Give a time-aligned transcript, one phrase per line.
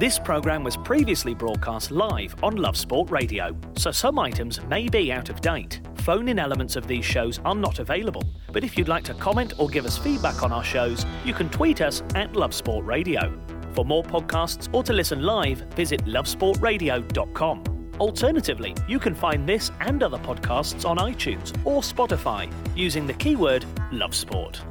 [0.00, 5.12] This programme was previously broadcast live on Love Sport Radio, so some items may be
[5.12, 5.82] out of date.
[5.96, 9.52] Phone in elements of these shows are not available, but if you'd like to comment
[9.58, 13.38] or give us feedback on our shows, you can tweet us at Love Sport Radio.
[13.74, 17.92] For more podcasts or to listen live, visit lovesportradio.com.
[18.00, 23.66] Alternatively, you can find this and other podcasts on iTunes or Spotify using the keyword
[23.92, 24.62] Love Sport.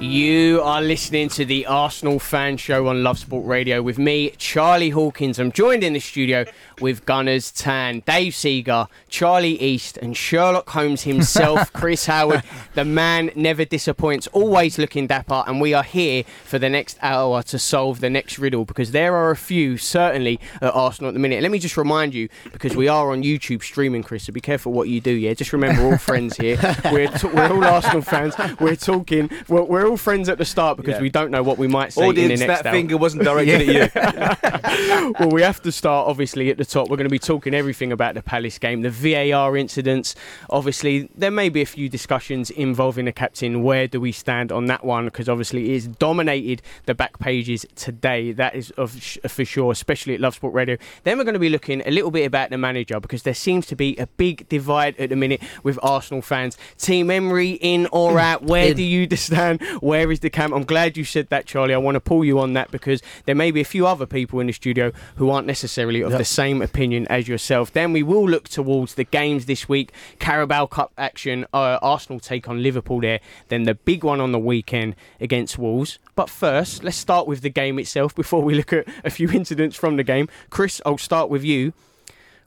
[0.00, 4.90] You are listening to the Arsenal Fan Show on Love Sport Radio with me, Charlie
[4.90, 5.40] Hawkins.
[5.40, 6.44] I'm joined in the studio
[6.80, 12.42] with Gunners Tan, Dave Seeger, Charlie East, and Sherlock Holmes himself, Chris Howard.
[12.74, 17.42] The man never disappoints, always looking dapper, and we are here for the next hour
[17.44, 21.20] to solve the next riddle because there are a few, certainly, at Arsenal at the
[21.20, 21.42] minute.
[21.42, 24.72] Let me just remind you, because we are on YouTube streaming, Chris, so be careful
[24.72, 25.34] what you do, yeah?
[25.34, 26.56] Just remember, we're all friends here.
[26.92, 28.34] We're, t- we're all Arsenal fans.
[28.60, 31.00] We're talking, we're, we're all friends at the start because Yeah.
[31.02, 32.72] we don't know what we might say Audience, in the next that hour.
[32.74, 33.94] finger wasn't directed at
[35.04, 35.14] you.
[35.18, 36.88] well, we have to start obviously at the top.
[36.88, 40.14] We're going to be talking everything about the Palace game, the VAR incidents.
[40.50, 43.62] Obviously, there may be a few discussions involving the captain.
[43.62, 45.06] Where do we stand on that one?
[45.06, 48.32] Because obviously, it's dominated the back pages today.
[48.32, 50.76] That is of uh, for sure, especially at Love Sport Radio.
[51.04, 53.66] Then we're going to be looking a little bit about the manager because there seems
[53.66, 56.56] to be a big divide at the minute with Arsenal fans.
[56.76, 58.20] Team Emery in or mm.
[58.20, 58.42] out?
[58.42, 58.76] Where In.
[58.76, 59.62] do you stand?
[59.80, 60.54] Where is the camp?
[60.54, 61.74] I'm glad you said that, Charlie.
[61.74, 64.40] I want to pull you on that because there may be a few other people
[64.40, 66.18] in the studio who aren't necessarily of Yep.
[66.18, 67.72] the same opinion as yourself.
[67.72, 72.48] Then we will look towards the games this week Carabao Cup action, uh, Arsenal take
[72.48, 75.98] on Liverpool there, then the big one on the weekend against Wolves.
[76.14, 79.76] But first, let's start with the game itself before we look at a few incidents
[79.76, 80.28] from the game.
[80.50, 81.72] Chris, I'll start with you.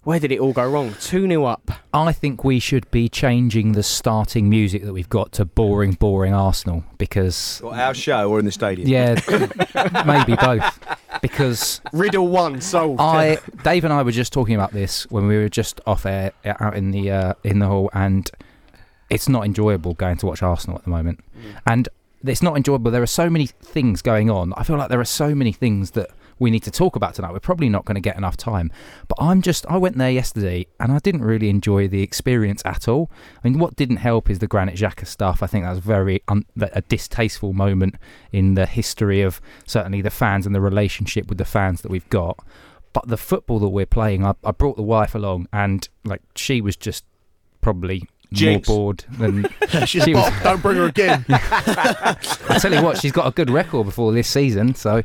[0.04, 0.96] Where did it all go wrong?
[1.00, 1.72] 2 0 up.
[1.94, 6.34] I think we should be changing the starting music that we've got to boring, boring
[6.34, 8.88] Arsenal because, What, our show or in the stadium?
[8.88, 9.20] yeah,
[10.06, 10.80] maybe both.
[11.22, 13.00] Because Riddle 1 solved.
[13.00, 16.32] I, Dave and I were just talking about this when we were just off air
[16.46, 18.28] out in the uh, in the hall, and
[19.12, 21.20] it's not enjoyable going to watch Arsenal at the moment,
[21.68, 21.88] and
[22.26, 22.90] it's not enjoyable.
[22.90, 24.54] There are so many things going on.
[24.58, 26.10] I feel like there are so many things that
[26.42, 27.32] we need to talk about tonight.
[27.32, 28.72] We're probably not going to get enough time,
[29.08, 32.88] but I'm just I went there yesterday and I didn't really enjoy the experience at
[32.88, 33.12] all.
[33.44, 35.44] I mean, what didn't help is the Granit Xhaka stuff.
[35.44, 37.96] I think that was very un- a distasteful moment
[38.32, 42.10] in the history of certainly the fans and the relationship with the fans that we've
[42.10, 42.40] got.
[42.92, 46.60] But the football that we're playing, I, I brought the wife along, and like she
[46.60, 47.06] was just
[47.62, 48.68] probably Jinx.
[48.68, 49.46] more bored than
[49.86, 51.26] She's She was- Don't bring her again.
[51.30, 54.76] I tell you what, she's got a good record before this season.
[54.76, 55.02] So,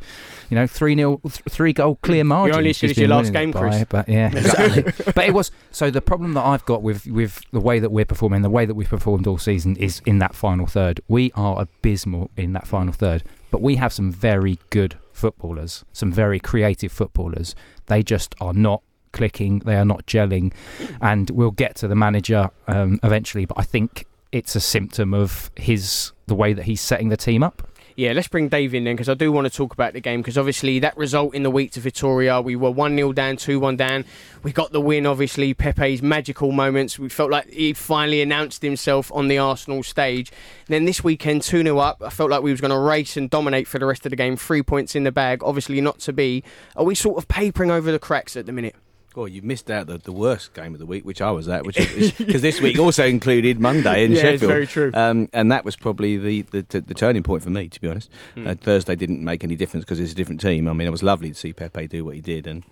[0.49, 2.57] you know, three nil, th- three goal clear margin.
[2.57, 3.85] only as good she's as your last game, by, Chris.
[3.89, 5.11] But yeah, exactly.
[5.13, 5.89] but it was so.
[5.91, 8.75] The problem that I've got with with the way that we're performing, the way that
[8.75, 11.01] we've performed all season, is in that final third.
[11.07, 13.23] We are abysmal in that final third.
[13.51, 17.55] But we have some very good footballers, some very creative footballers.
[17.87, 18.83] They just are not
[19.17, 19.59] clicking.
[19.59, 20.53] They are not gelling,
[21.01, 23.45] and we'll get to the manager um, eventually.
[23.45, 27.43] But I think it's a symptom of his the way that he's setting the team
[27.43, 27.67] up.
[27.97, 30.21] Yeah, let's bring Dave in then because I do want to talk about the game
[30.21, 33.59] because obviously that result in the week to Vitória, we were 1 0 down, 2
[33.59, 34.05] 1 down.
[34.43, 35.55] We got the win, obviously.
[35.55, 36.99] Pepe's magical moments.
[36.99, 40.31] We felt like he finally announced himself on the Arsenal stage.
[40.67, 42.03] Then this weekend, 2 0 up.
[42.03, 44.15] I felt like we was going to race and dominate for the rest of the
[44.15, 44.37] game.
[44.37, 46.43] Three points in the bag, obviously not to be.
[46.75, 48.75] Are we sort of papering over the cracks at the minute?
[49.17, 51.65] Well, you missed out the, the worst game of the week, which I was at,
[51.65, 51.75] which
[52.19, 54.51] because this week also included Monday in Yeah, it's Sheffield.
[54.51, 54.91] very true.
[54.93, 57.87] Um, and that was probably the, the, the, the turning point for me, to be
[57.87, 58.11] honest.
[58.35, 58.45] Hmm.
[58.45, 60.67] Uh, Thursday didn't make any difference because it's a different team.
[60.67, 62.63] I mean, it was lovely to see Pepe do what he did, and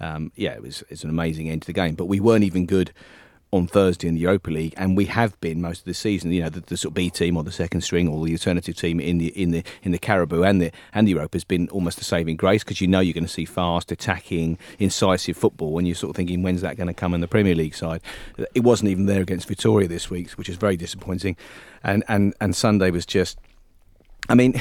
[0.00, 1.94] um, yeah, it was it's an amazing end to the game.
[1.94, 2.90] But we weren't even good
[3.52, 6.32] on Thursday in the Europa League, and we have been most of the season.
[6.32, 8.74] You know, the, the sort of B team or the second string or the alternative
[8.76, 11.68] team in the in the in the Carabao and the and the Europa has been
[11.68, 15.72] almost the saving grace because you know you're going to see fast, attacking, incisive football.
[15.72, 18.00] When you're sort of thinking, when's that going to come in the Premier League side?
[18.54, 21.36] It wasn't even there against Vitória this week, which is very disappointing.
[21.84, 23.38] And and and Sunday was just.
[24.28, 24.54] I mean,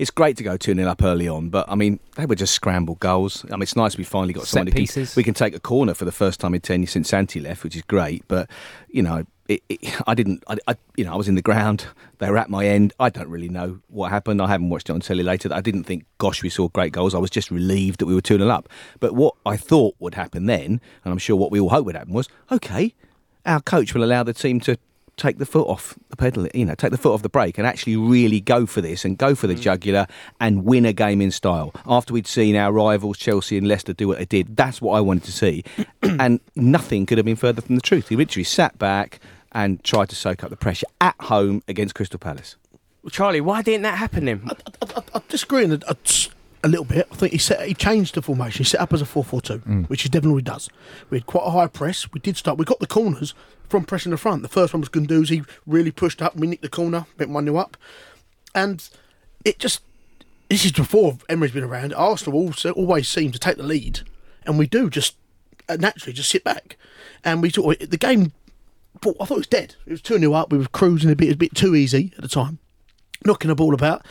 [0.00, 2.54] it's great to go 2 0 up early on, but I mean, they were just
[2.54, 3.44] scrambled goals.
[3.50, 5.14] I mean, it's nice we finally got someone who can- pieces.
[5.14, 7.62] we can take a corner for the first time in 10 years since Santi left,
[7.62, 8.48] which is great, but,
[8.88, 11.84] you know, it, it, I didn't, I, I, you know, I was in the ground.
[12.16, 12.94] They were at my end.
[12.98, 14.40] I don't really know what happened.
[14.40, 15.50] I haven't watched it on telly later.
[15.52, 17.14] I didn't think, gosh, we saw great goals.
[17.14, 18.70] I was just relieved that we were 2 0 up.
[19.00, 21.96] But what I thought would happen then, and I'm sure what we all hoped would
[21.96, 22.94] happen, was okay,
[23.44, 24.78] our coach will allow the team to
[25.20, 27.66] take the foot off the pedal, you know, take the foot off the brake and
[27.66, 29.60] actually really go for this and go for the mm.
[29.60, 30.06] jugular
[30.40, 31.72] and win a game in style.
[31.86, 35.00] After we'd seen our rivals Chelsea and Leicester do what they did, that's what I
[35.00, 35.64] wanted to see.
[36.02, 38.08] and nothing could have been further from the truth.
[38.08, 39.20] He literally sat back
[39.52, 42.56] and tried to soak up the pressure at home against Crystal Palace.
[43.10, 44.42] Charlie, why didn't that happen then?
[44.46, 45.96] I, I, I disagree in a,
[46.62, 47.08] a, little bit.
[47.10, 48.58] I think he set he changed the formation.
[48.58, 50.68] He set up as a 4-4-2, which he definitely does.
[51.08, 52.10] We had quite a high press.
[52.12, 52.58] We did start.
[52.58, 53.34] We got the corners
[53.68, 54.42] from pressing the front.
[54.42, 56.36] The first one was Guendouzi, really pushed up.
[56.36, 57.76] We nicked the corner, went one 0 up,
[58.54, 58.88] and
[59.44, 59.80] it just
[60.48, 61.94] this is before Emery's been around.
[61.94, 64.00] Arsenal also always seem to take the lead,
[64.44, 65.14] and we do just
[65.68, 66.76] uh, naturally just sit back,
[67.24, 68.32] and we sort of, the game.
[68.96, 69.76] I thought it was dead.
[69.86, 70.52] It was two 0 up.
[70.52, 72.58] We were cruising a bit, it was a bit too easy at the time,
[73.24, 74.04] knocking the ball about,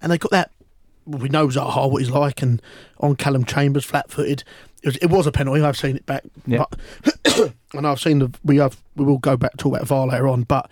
[0.00, 0.52] and they got that.
[1.06, 2.60] Well, we know Zaha what he's like, and
[2.98, 4.44] on Callum Chambers, flat-footed.
[4.82, 5.60] It was, it was a penalty.
[5.62, 6.64] I've seen it back, Yeah.
[7.24, 8.32] but, and I've seen the.
[8.44, 8.80] We have.
[8.96, 10.70] We will go back to talk about VAR later on, but.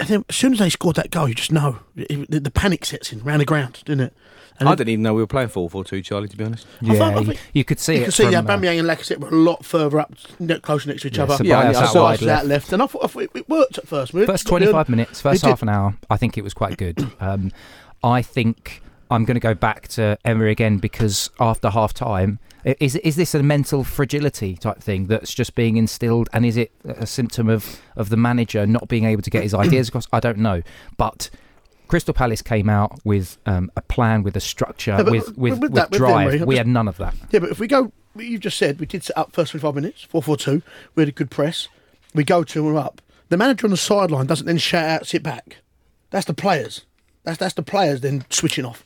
[0.00, 2.50] And then as soon as they scored that goal, you just know it- the, the
[2.52, 4.14] panic sets in round the ground, didn't it?
[4.60, 6.44] And I it- didn't even know we were playing 4 4 2, Charlie, to be
[6.44, 6.66] honest.
[6.82, 8.04] I Yeah, thought- I you, think- you could see you it.
[8.04, 10.88] could see from, yeah, uh, Aubameyang and Lacazette were a lot further up, ne- closer
[10.88, 11.34] next to each Yeah, other.
[11.38, 12.46] Ceballos Yeah, I out saw wide us left.
[12.46, 14.14] left, and I thought, I thought it, it worked at first.
[14.14, 17.04] We- First 25 minutes, first half an hour, I think it was quite good.
[17.20, 17.50] Um,
[18.02, 22.96] I think I'm going to go back to Emery again because after half time, is
[22.96, 27.06] is this a mental fragility type thing that's just being instilled, and is it a
[27.06, 30.06] symptom of of the manager not being able to get his ideas across?
[30.12, 30.62] I don't know,
[30.96, 31.30] but.
[31.88, 35.52] Crystal Palace came out with um, a plan, with a structure, Yeah, with with- with,
[35.52, 36.34] with with that, with drive.
[36.34, 37.14] Emery, we just- had none of that.
[37.30, 40.02] Yeah, but if we go, you just said we did set up first 25 minutes,
[40.02, 40.62] 4 4 2.
[40.94, 41.66] We had a good press.
[42.14, 43.00] We go 2 1 up.
[43.30, 45.62] The manager on the sideline doesn't then shout out, sit back.
[46.10, 46.84] That's the players.
[47.28, 48.82] That's that's the players then switching off.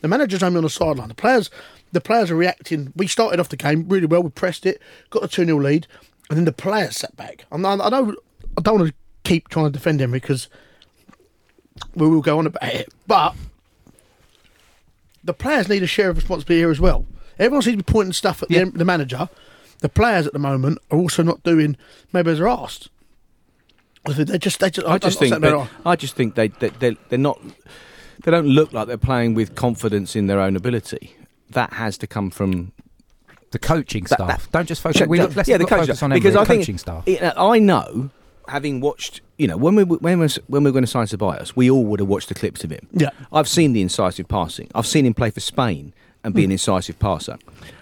[0.00, 1.08] The manager's only on the sideline.
[1.08, 1.50] The players
[1.90, 2.92] the players are reacting.
[2.94, 4.22] We started off the game really well.
[4.22, 5.88] We pressed it, got a 2 0 lead,
[6.28, 7.46] and then the players sat back.
[7.50, 8.94] I know I don't want to
[9.24, 10.48] keep trying to defend him because
[11.96, 12.94] we will go on about it.
[13.08, 13.34] But
[15.24, 17.06] the players need a share of responsibility here as well.
[17.40, 18.66] Everyone seems to be pointing stuff at Yeah.
[18.66, 19.28] the, the manager.
[19.80, 21.76] The players at the moment are also not doing
[22.12, 22.88] maybe as they're asked.
[24.06, 24.86] I think They just, they just.
[24.86, 27.38] I just I'm think not saying that, I just think they, they they're, they're not
[28.24, 31.16] they don't look like they're playing with confidence in their own ability.
[31.50, 32.72] That has to come from
[33.50, 34.52] The coaching That- staff.
[34.52, 35.06] don't just focus.
[35.06, 36.02] We, Yeah, let's yeah, the coaching focus staff.
[36.04, 37.02] on Emery, because the I think coaching staff.
[37.06, 38.10] it- uh, I know,
[38.48, 41.54] having watched, you know, when we when we when we were going to sign Ceballos,
[41.56, 42.86] we all would have watched the clips of him.
[42.92, 43.10] Yeah.
[43.32, 44.68] I've seen the incisive passing.
[44.74, 45.92] I've seen him play for Spain
[46.24, 46.36] and Hmm.
[46.36, 47.36] be an incisive passer.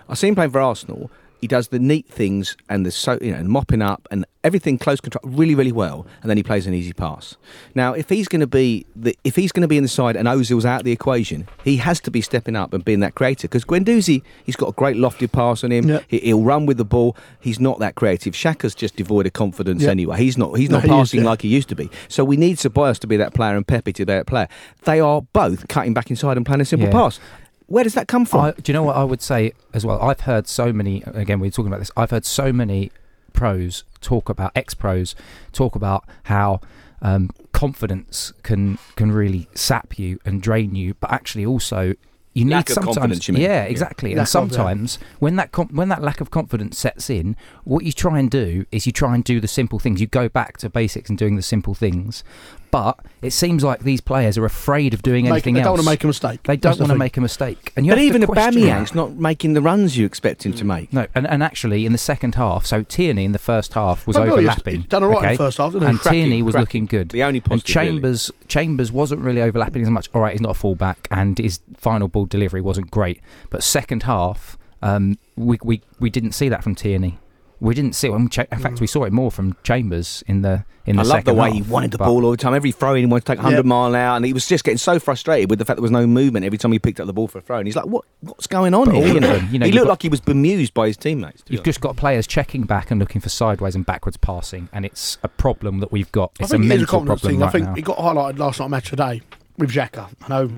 [0.09, 1.11] I've seen him play for Arsenal.
[1.41, 5.01] He does the neat things and the so you know mopping up and everything close
[5.01, 7.37] control really really well, and then he plays an easy pass.
[7.75, 10.17] Now, if he's going to be the if he's going to be in the side
[10.17, 13.15] and Ozil's out of the equation, he has to be stepping up and being that
[13.15, 15.89] creator Because Guendouzi, he's got a great lofted pass on him.
[15.89, 16.01] Yeah.
[16.09, 17.17] He, he'll run with the ball.
[17.41, 18.35] He's not that creative.
[18.35, 19.91] Xhaka's just devoid of confidence Yeah.
[19.91, 20.19] anyway.
[20.19, 20.55] He's not.
[20.59, 21.27] He's not he is, passing yeah.
[21.27, 21.91] like he used to be.
[22.09, 24.49] So we need Ceballos to be that player and Pepe to be that player.
[24.85, 26.93] They are both cutting back inside and playing a simple Yeah.
[26.93, 27.21] pass.
[27.69, 28.41] Where does that come from?
[28.41, 30.01] I, do you know what I would say as well?
[30.03, 31.03] I've heard so many.
[31.07, 31.91] Again, we are talking about this.
[31.97, 32.91] I've heard so many
[33.33, 35.15] pros talk about ex pros
[35.53, 36.61] talk about how
[37.03, 41.95] um, confidence can can really sap you and drain you, but actually also
[42.35, 42.97] you need Lack of sometimes.
[42.97, 43.43] confidence, you mean?
[43.43, 43.71] Yeah, Yeah.
[43.71, 44.11] exactly.
[44.11, 44.57] Lack and of, yeah.
[44.57, 48.31] sometimes when that com- when that lack of confidence sets in, what you try and
[48.31, 50.01] do is you try and do the simple things.
[50.01, 52.25] You go back to basics and doing the simple things.
[52.71, 55.65] But it seems like these players are afraid of doing Make, anything they else.
[55.65, 56.43] They don't want to make a mistake.
[56.43, 56.99] They don't the want to thing.
[56.99, 57.73] make a mistake.
[57.77, 60.53] And you but have even to question Aubameyang's not making the runs you expect him
[60.53, 60.93] to make.
[60.93, 64.17] No, and, and actually in the second half, so Tierney in the first half was
[64.17, 64.77] Oh, no, he's- overlapping.
[64.77, 65.91] he's done all right in the first half, didn't he?
[65.91, 66.63] And Cracking, Tierney was cracking.
[66.83, 67.09] looking good.
[67.11, 67.89] The only and positive, really.
[67.93, 70.09] Chambers Chambers wasn't really overlapping as much.
[70.15, 73.21] All right, he's not a fullback, and his final ball delivery wasn't great.
[73.51, 77.19] But second half, um, we, we we didn't see that from Tierney.
[77.61, 78.13] We didn't see it.
[78.15, 81.35] In fact, we saw it more from Chambers in the in the I love second
[81.37, 81.57] the way half.
[81.67, 82.55] he wanted the ball all the time.
[82.55, 83.63] Every throw in, he wanted to take 100 Yeah.
[83.63, 85.91] mile an hour, and he was just getting so frustrated with the fact there was
[85.91, 87.59] no movement every time he picked up the ball for a throw.
[87.59, 88.05] And he's like, "What?
[88.21, 89.37] What's going on But here?" You know?
[89.39, 91.43] them, you know, he looked got- like he was bemused by his teammates.
[91.49, 95.19] You've just got players checking back and looking for sideways and backwards passing, and it's
[95.23, 96.31] a problem that we've got.
[96.41, 97.41] I It's a think it is a mental confidence problem thing.
[97.41, 97.75] right I think now.
[97.75, 99.21] it got highlighted last night match today
[99.59, 100.09] with Xhaka.
[100.25, 100.51] I know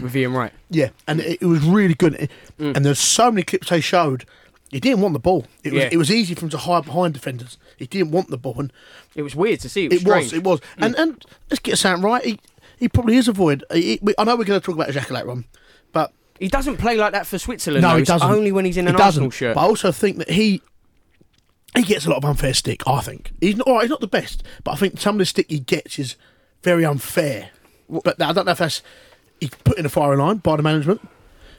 [0.00, 0.52] With Ian Wright.
[0.70, 2.28] Yeah, and it, it was really good.
[2.60, 2.76] Mm.
[2.76, 4.24] And there's so many clips they showed.
[4.70, 5.46] He didn't want the ball.
[5.64, 5.88] It was Yeah.
[5.92, 7.58] it was easy for him to hide behind defenders.
[7.76, 8.72] He didn't want the ball, and
[9.16, 9.86] It was weird to see.
[9.86, 10.60] It was it was it was.
[10.78, 10.84] Hmm.
[10.84, 12.24] And and let's get something right.
[12.24, 12.38] He
[12.78, 13.64] he probably is a void.
[13.72, 15.44] He, he- I know we're going to talk about Xhaka later on,
[15.92, 17.82] but He doesn't play like that for Switzerland.
[17.82, 17.96] no, though.
[17.98, 18.30] he doesn't.
[18.30, 19.24] Only when he's in He an doesn't.
[19.24, 19.54] Arsenal shirt.
[19.54, 20.62] But I also think that he
[21.76, 22.82] he gets a lot of unfair stick.
[22.86, 23.66] I think he's not.
[23.66, 25.98] All right, he's not the best, but I think some of the stick he gets
[25.98, 26.16] is
[26.62, 27.50] very unfair.
[27.88, 28.82] But I don't know if that's
[29.40, 31.06] he's put in a firing line by the management,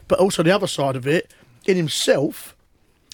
[0.08, 1.30] but also the other side of it
[1.66, 2.56] in himself.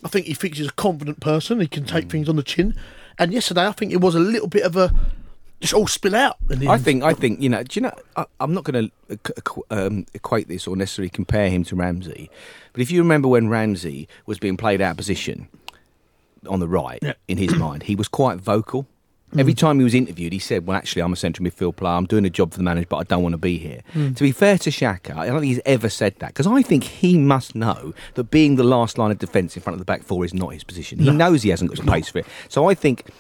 [0.05, 1.61] I think he thinks he's a confident person.
[1.61, 2.11] He can take Mm.
[2.11, 2.75] things on the chin.
[3.19, 4.93] And yesterday, I think it was a little bit of a
[5.61, 6.37] just all spill out.
[6.51, 7.93] In the I think, I think, you know, do you know?
[8.17, 9.35] I, I'm not going to
[9.71, 12.31] um, equate this or necessarily compare him to Ramsey,
[12.73, 15.49] but if you remember when Ramsey was being played out of position
[16.49, 17.15] on the right, Yeah.
[17.27, 18.87] in his mind, he was quite vocal.
[19.37, 21.93] Every time he was interviewed, he said, "Well, actually, I'm a central midfield player.
[21.93, 24.15] I'm doing a job for the manager, but I don't want to be here." Hmm.
[24.15, 26.85] To be fair to Xhaka, I don't think he's ever said that because I think
[26.85, 30.03] he must know that being the last line of defence in front of the back
[30.03, 30.99] four is not his position.
[30.99, 32.27] He knows he hasn't got the pace for it.
[32.49, 33.11] So I think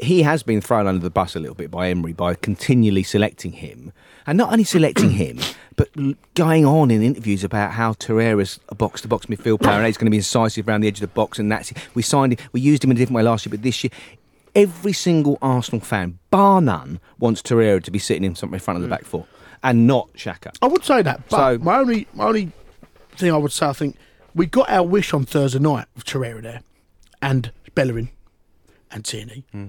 [0.00, 3.52] he has been thrown under the bus a little bit by Emery by continually selecting
[3.52, 3.92] him,
[4.26, 5.38] and not only selecting him,
[5.76, 5.88] but
[6.34, 10.10] going on in interviews about how Torreira's a box-to-box midfield player and he's going to
[10.10, 12.82] be incisive around the edge of the box, and that's we signed him, we used
[12.82, 13.90] him in a different way last year, but this year.
[14.54, 18.76] Every single Arsenal fan, bar none, wants Torreira to be sitting in something in front
[18.78, 19.26] of the back four,
[19.62, 20.56] and not Xhaka.
[20.60, 22.52] I would say that, but So- my only my only
[23.16, 23.96] thing I would say, I think
[24.34, 26.62] we got our wish on Thursday night with Torreira there,
[27.22, 28.10] and Bellerin,
[28.90, 29.44] and Tierney.
[29.52, 29.66] Hmm.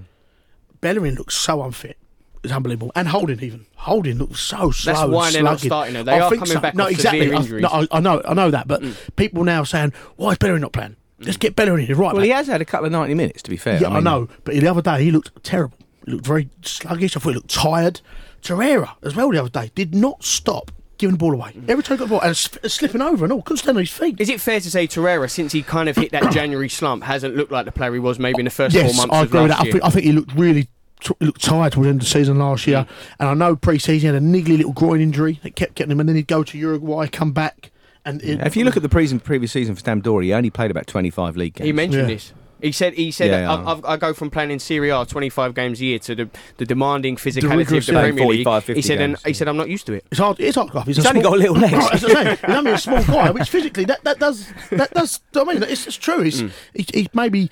[0.80, 1.96] Bellerin looks so unfit.
[2.42, 4.92] It's unbelievable, and Holding even Holding looks so slow.
[4.94, 6.02] That's why they're not starting her.
[6.02, 7.20] They I are coming back No, exactly.
[7.20, 7.62] severe I- injuries.
[7.62, 8.82] no, I, I know, I know that, but
[9.14, 10.96] people now saying, "Why is Bellerin not playing?
[11.24, 12.26] Let's get Bellerin in." Right, Well, mate.
[12.26, 13.80] he has had a couple of ninety minutes, to be fair.
[13.80, 14.28] Yeah, I, mean, know.
[14.44, 15.76] But the other day, he looked terrible.
[16.06, 17.16] He looked very sluggish.
[17.16, 18.00] I thought he looked tired.
[18.42, 21.52] Torreira, as well, the other day, did not stop giving the ball away.
[21.52, 21.68] Mm.
[21.68, 23.82] Every time he got the ball, and s- slipping over and all, couldn't stand on
[23.82, 24.20] his feet.
[24.20, 27.36] Is it fair to say Torreira, since he kind of hit that January slump, hasn't
[27.36, 29.28] looked like the player he was maybe in the first yes, four months I of
[29.28, 29.62] agree with last that.
[29.62, 29.72] I year?
[29.72, 30.68] think, I think he looked really
[31.00, 32.78] t- he looked tired towards the end of the season last year.
[32.78, 32.88] Mm.
[33.20, 35.98] And I know pre-season he had a niggly little groin injury that kept getting him,
[36.00, 37.71] and then he'd go to Uruguay, come back,
[38.04, 40.70] and it, If you look at the pre- previous season for Sampdoria, he only played
[40.70, 41.66] about twenty-five league games.
[41.66, 42.14] He mentioned Yeah.
[42.14, 42.32] this.
[42.60, 43.54] He said, "He said, Yeah, yeah.
[43.54, 46.30] I, I've, I go from playing in Serie A 25 games a year to the,
[46.58, 48.00] the demanding physicality rigorous, of the yeah.
[48.02, 50.04] Premier League." 45, He 50 said, and games, he said, "I'm not used to it."
[50.12, 50.38] It's hard.
[50.38, 50.70] It's hard.
[50.70, 50.86] Clive.
[50.86, 51.72] He's, He's a only small, got little legs.
[51.72, 55.20] Right, that's what He's only a small guy, which physically that, that does that does.
[55.34, 56.20] I mean, it's, it's true.
[56.22, 56.52] It's Mm.
[56.74, 57.50] he, he maybe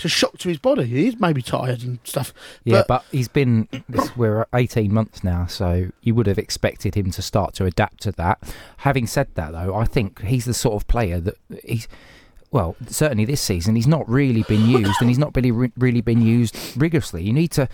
[0.00, 0.86] it's a shock to his body.
[0.86, 2.32] He's maybe tired and stuff.
[2.64, 3.68] Yeah, but, he's been.
[3.86, 8.00] This, we're 18 months now, so you would have expected him to start to adapt
[8.02, 8.38] to that.
[8.78, 11.86] Having said that, though, I think he's the sort of player that he's.
[12.50, 16.22] Well, certainly this season, he's not really been used, and he's not really really been
[16.22, 17.22] used rigorously.
[17.22, 17.68] You need to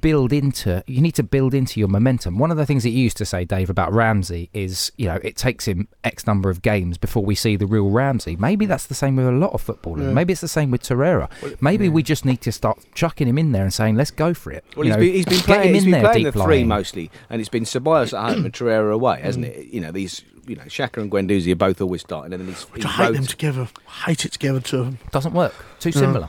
[0.00, 2.38] build into you need to build into your momentum.
[2.38, 5.18] One of the things that you used to say, Dave, about Ramsey is you know
[5.22, 8.36] it takes him X number of games before we see the real Ramsey.
[8.36, 10.06] Maybe that's the same with a lot of footballers.
[10.06, 10.12] Yeah.
[10.12, 11.28] Maybe it's the same with Torreira.
[11.60, 14.52] Maybe we just need to start chucking him in there and saying, "Let's go for
[14.52, 16.10] it." Well, You he's know, been, he's been get playing, him he's in been there
[16.12, 16.68] playing the three lying.
[16.68, 19.66] mostly, and it's been Ceballos at home and Torreira away, hasn't it?
[19.68, 22.62] You know, these, you know, Xhaka and Guendouzi are both always starting, and then he's,
[22.64, 23.68] Which he's I hate them together.
[23.88, 24.96] I hate it together too.
[25.12, 25.54] doesn't work.
[25.80, 26.28] Too similar.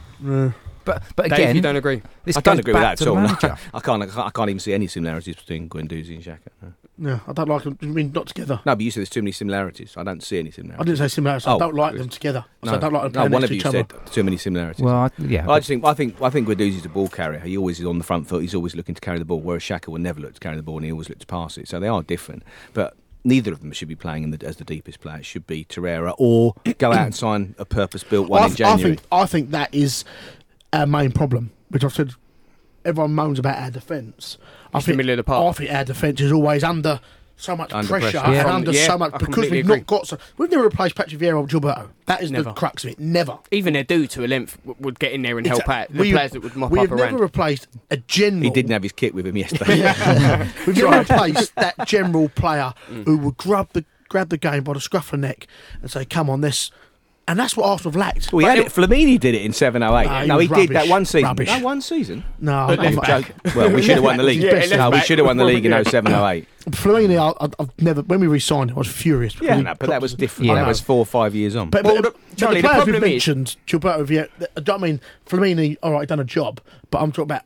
[0.85, 2.01] But but Dave, again, you don't agree?
[2.23, 3.15] this I don't agree with that at all.
[3.17, 3.57] manager.
[3.73, 6.37] I can't, I can't, I can't even see any similarities between Guendouzi and Xhaka.
[6.61, 6.73] No.
[6.97, 7.77] Yeah, I don't like them.
[7.81, 8.61] I mean, not together.
[8.65, 9.95] No, but you said there's too many similarities.
[9.97, 10.81] I don't see any similarities.
[10.81, 11.45] I didn't say similarities.
[11.47, 12.01] I Oh, don't like good.
[12.01, 12.45] them together.
[12.63, 14.81] I No, said I don't like them no, one of you said too many similarities.
[14.81, 15.49] well, I, yeah.
[15.51, 17.39] I just think I think I think Guendouzi's a ball carrier.
[17.41, 18.41] He always is on the front foot.
[18.43, 20.63] He's always looking to carry the ball, whereas Xhaka will never look to carry the
[20.63, 21.67] ball and he always looks to pass it.
[21.67, 22.43] So they are different.
[22.73, 25.17] But neither of them should be playing in the, as the deepest player.
[25.17, 28.61] It should be Torreira or go out and sign a purpose-built one I, in th-
[28.61, 28.95] I January.
[28.95, 30.05] think I think that is
[30.75, 32.13] our main problem, which I've said.
[32.83, 34.37] Everyone moans about our defence.
[34.71, 35.43] I think the park.
[35.43, 36.99] I think our defence is always under
[37.35, 38.25] so much Under pressure, pressure.
[38.27, 38.53] and Yeah.
[38.53, 39.77] under Yeah, so much I because completely we've agree.
[39.77, 40.07] not got.
[40.07, 41.87] So, we've never replaced Patrick Vieira or Gilberto.
[42.05, 42.43] That is Never.
[42.43, 42.99] the crux of it.
[42.99, 43.39] Never.
[43.49, 45.75] Even Edu, to a length, w- would get in there and help Exactly.
[45.75, 47.11] out the We- players that would mop we up have around.
[47.13, 48.43] never replaced a general.
[48.43, 49.81] He didn't have his kit with him yesterday.
[50.67, 53.05] We've never replaced that general player Mm.
[53.05, 55.47] who would grab the grab the game by the scruff of the neck
[55.81, 56.69] and say, "Come on, this."
[57.27, 58.31] And that's what Arsenal have lacked.
[58.31, 58.67] we had it.
[58.67, 60.05] Flamini did it in seven oh eight.
[60.05, 60.89] Nah, he no, he was did that rubbish.
[60.91, 61.23] one season.
[61.23, 61.47] Rubbish.
[61.47, 62.23] No, one season.
[62.39, 63.35] No, I'm left not- back.
[63.55, 64.41] Well, we should have won the league.
[64.43, 65.81] Yeah, no, we should have won the league in Yeah.
[65.81, 66.47] 07 08.
[66.69, 68.03] Flamini, I, I, I've never.
[68.03, 69.33] When we re-signed him, I was furious.
[69.33, 70.17] because Yeah, he no, but dropped that was us.
[70.19, 70.47] different.
[70.49, 70.55] Yeah.
[70.55, 71.71] That was four or five years on.
[71.71, 74.29] But, Well, but, the- but Charlie, the the players we problem is- mentioned, Gilberto Vieira,
[74.55, 77.41] th- I mean, Flamini, all right, done a job, but I'm talking about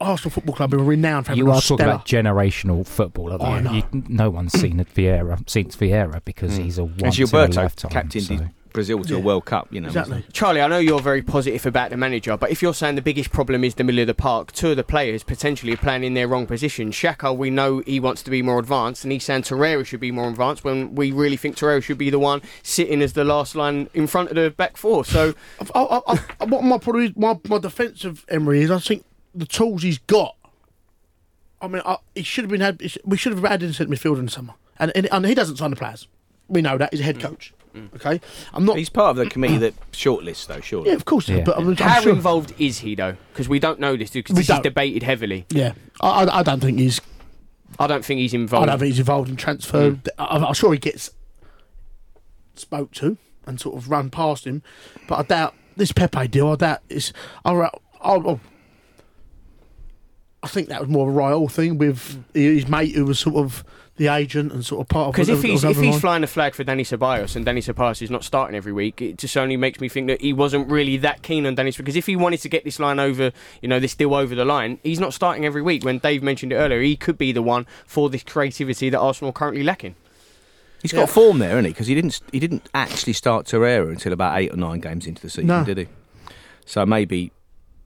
[0.00, 3.32] Arsenal Football Club, who are renowned for having you are talking stellar- about generational football.
[3.32, 3.64] At the oh, I end.
[3.64, 3.72] know.
[3.72, 6.64] You, no one's seen Vieira, seen Vieira because mm.
[6.64, 7.90] he's a and once in a lifetime.
[7.90, 8.48] captained so.
[8.72, 9.88] Brazil to a World Cup, you know.
[9.88, 10.24] Exactly.
[10.32, 13.30] Charlie, I know you're very positive about the manager, but if you're saying the biggest
[13.32, 16.14] problem is the middle of the park, two of the players potentially are playing in
[16.14, 16.90] their wrong position.
[16.90, 20.12] Xhaka, we know he wants to be more advanced, and he's saying Torreira should be
[20.12, 23.54] more advanced when we really think Torreira should be the one sitting as the last
[23.54, 25.04] line in front of the back four.
[25.04, 28.70] So, I've- I, I, I, what my problem is, my, my defence of Emery is,
[28.70, 29.04] I think
[29.34, 30.36] the tools he's got.
[31.62, 32.80] I mean, I, he should have been had.
[33.04, 35.56] We should have added a centre midfielder in the summer, and, and and he doesn't
[35.56, 36.08] sign the players.
[36.48, 37.22] We know that he's a head mm.
[37.22, 37.52] coach.
[37.94, 38.20] Okay,
[38.52, 38.78] I'm not.
[38.78, 40.88] He's part of the committee that shortlists, though, surely.
[40.88, 41.44] yeah, of course, Yeah.
[41.44, 42.12] but I'm, I'm how sure.
[42.12, 43.14] involved is he, though?
[43.32, 44.62] Because we don't know this, because We this is don't.
[44.62, 45.46] debated heavily.
[45.50, 47.00] Yeah, I, I, I don't think he's.
[47.78, 48.68] I don't think he's involved.
[48.68, 48.80] I involved.
[48.80, 49.90] don't think he's involved in transfer.
[49.92, 50.08] Mm.
[50.18, 51.12] I, I'm sure he gets
[52.56, 54.62] spoke to and sort of run past him,
[55.06, 56.48] but I doubt this Pepe deal.
[56.48, 57.12] I doubt it's.
[57.44, 57.70] I, I,
[58.02, 58.40] I,
[60.42, 62.54] I think that was more of a Raul thing with mm.
[62.54, 63.62] his mate who was sort of
[63.96, 66.00] the agent and sort of part of Because if he's if he's everyone.
[66.00, 69.18] flying the flag for Dani Ceballos and Dani Ceballos is not starting every week, it
[69.18, 71.76] just only makes me think that he wasn't really that keen on Dani.
[71.76, 73.30] Because if he wanted to get this line over,
[73.60, 75.84] you know, this deal over the line, he's not starting every week.
[75.84, 79.30] When Dave mentioned it earlier, he could be the one for this creativity that Arsenal
[79.30, 79.94] are currently lacking.
[80.80, 81.00] He's Yeah.
[81.00, 81.72] got form there, hasn't he?
[81.74, 85.20] Because he didn't he didn't actually start Torreira until about eight or nine games into
[85.20, 85.62] the season, No.
[85.62, 85.88] did he?
[86.64, 87.32] So maybe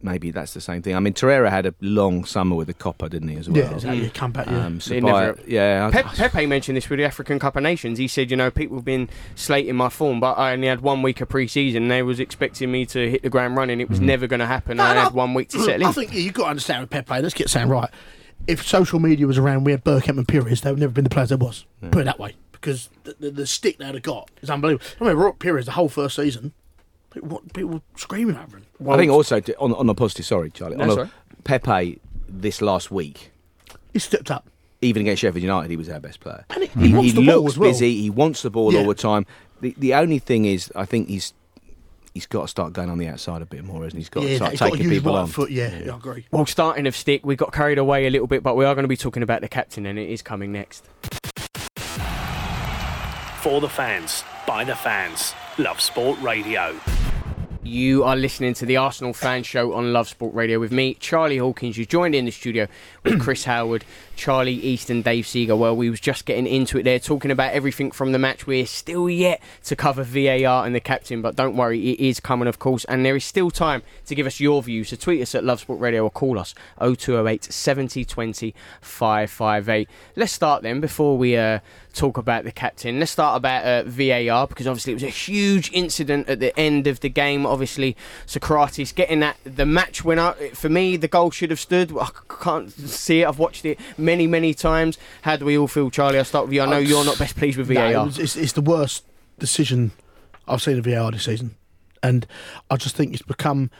[0.04, 0.94] maybe that's the same thing.
[0.94, 3.58] I mean, Torreira had a long summer with the Copa, didn't he, as well?
[3.58, 4.06] yeah, exactly.
[4.08, 4.14] Mm.
[4.14, 4.66] Come back, yeah.
[4.66, 7.62] Um, They Sabaya- never- yeah, I- Pep, Pepe mentioned this with the African Cup of
[7.62, 7.98] Nations.
[7.98, 11.02] He said, you know, people have been slating my form, but I only had one
[11.02, 11.88] week of pre-season.
[11.88, 13.80] They was expecting me to hit the ground running.
[13.80, 14.76] It was never going to happen.
[14.76, 15.94] No, I no, had one week to settle I in.
[15.94, 17.20] think yeah, you've got to understand with Pepe.
[17.22, 17.90] Let's get something right.
[18.46, 21.10] If social media was around, we had Bergkamp and Pires, they would never been the
[21.10, 21.64] players they was.
[21.90, 22.34] Put it that way.
[22.52, 24.84] Because the, the, the stick they'd have got is unbelievable.
[25.00, 26.52] I remember Rock Pires the whole first season.
[27.14, 28.66] People, what, people screaming at him.
[28.90, 30.26] I think also to, on on a positive.
[30.26, 30.76] Sorry, Charlie.
[30.76, 31.10] No, on a, sorry.
[31.44, 33.30] Pepe this last week,
[33.92, 34.48] He stepped up.
[34.82, 36.44] even against Sheffield United, he was our best player.
[36.50, 36.96] And he, he mm-hmm.
[36.96, 37.70] wants the ball as well.
[37.70, 38.00] busy.
[38.00, 38.80] He wants the ball Yeah.
[38.80, 39.26] all the time.
[39.60, 41.32] The the only thing is, I think he's
[42.14, 44.00] he's got to start going on the outside a bit more, hasn't he?
[44.00, 45.28] He's got to start he's got to taking use people on.
[45.28, 45.50] foot.
[45.50, 46.26] Yeah, yeah, I agree.
[46.32, 48.84] Well, starting of stick, we got carried away a little bit, but we are going
[48.84, 50.84] to be talking about the captain, and it is coming next.
[53.38, 55.34] For the fans, by the fans.
[55.58, 56.74] Love Sport Radio.
[57.66, 61.38] You are listening to the Arsenal Fan Show on Love Sport Radio with me, Charlie
[61.38, 61.78] Hawkins.
[61.78, 62.68] You joined in the studio
[63.04, 65.56] with Chris Howard, Charlie East, and Dave Seeger.
[65.56, 68.46] Well, we was just getting into it there, talking about everything from the match.
[68.46, 72.48] We're still yet to cover VAR and the captain, but don't worry, it is coming,
[72.48, 74.90] of course, and there is still time to give us your views.
[74.90, 79.88] So tweet us at Love Sport Radio or call us 0208 70 20 558.
[80.16, 81.60] Let's start then before we uh,
[81.94, 82.98] talk about the captain.
[82.98, 86.86] Let's start about uh, VAR because obviously it was a huge incident at the end
[86.86, 87.46] of the game.
[87.46, 87.96] Obviously,
[88.26, 90.32] Sokratis getting that the match winner.
[90.54, 91.96] For me, the goal should have stood.
[91.96, 92.08] I
[92.40, 93.26] can't see it.
[93.28, 94.98] I've watched it many, many times.
[95.22, 96.18] How do we all feel, Charlie?
[96.18, 96.62] I'll start with you.
[96.62, 98.06] I know you're not best pleased with VAR.
[98.08, 99.04] it it's, it's the worst
[99.38, 99.92] decision
[100.46, 101.54] I've seen of VAR this season,
[102.02, 102.26] and
[102.70, 103.70] I just think it's become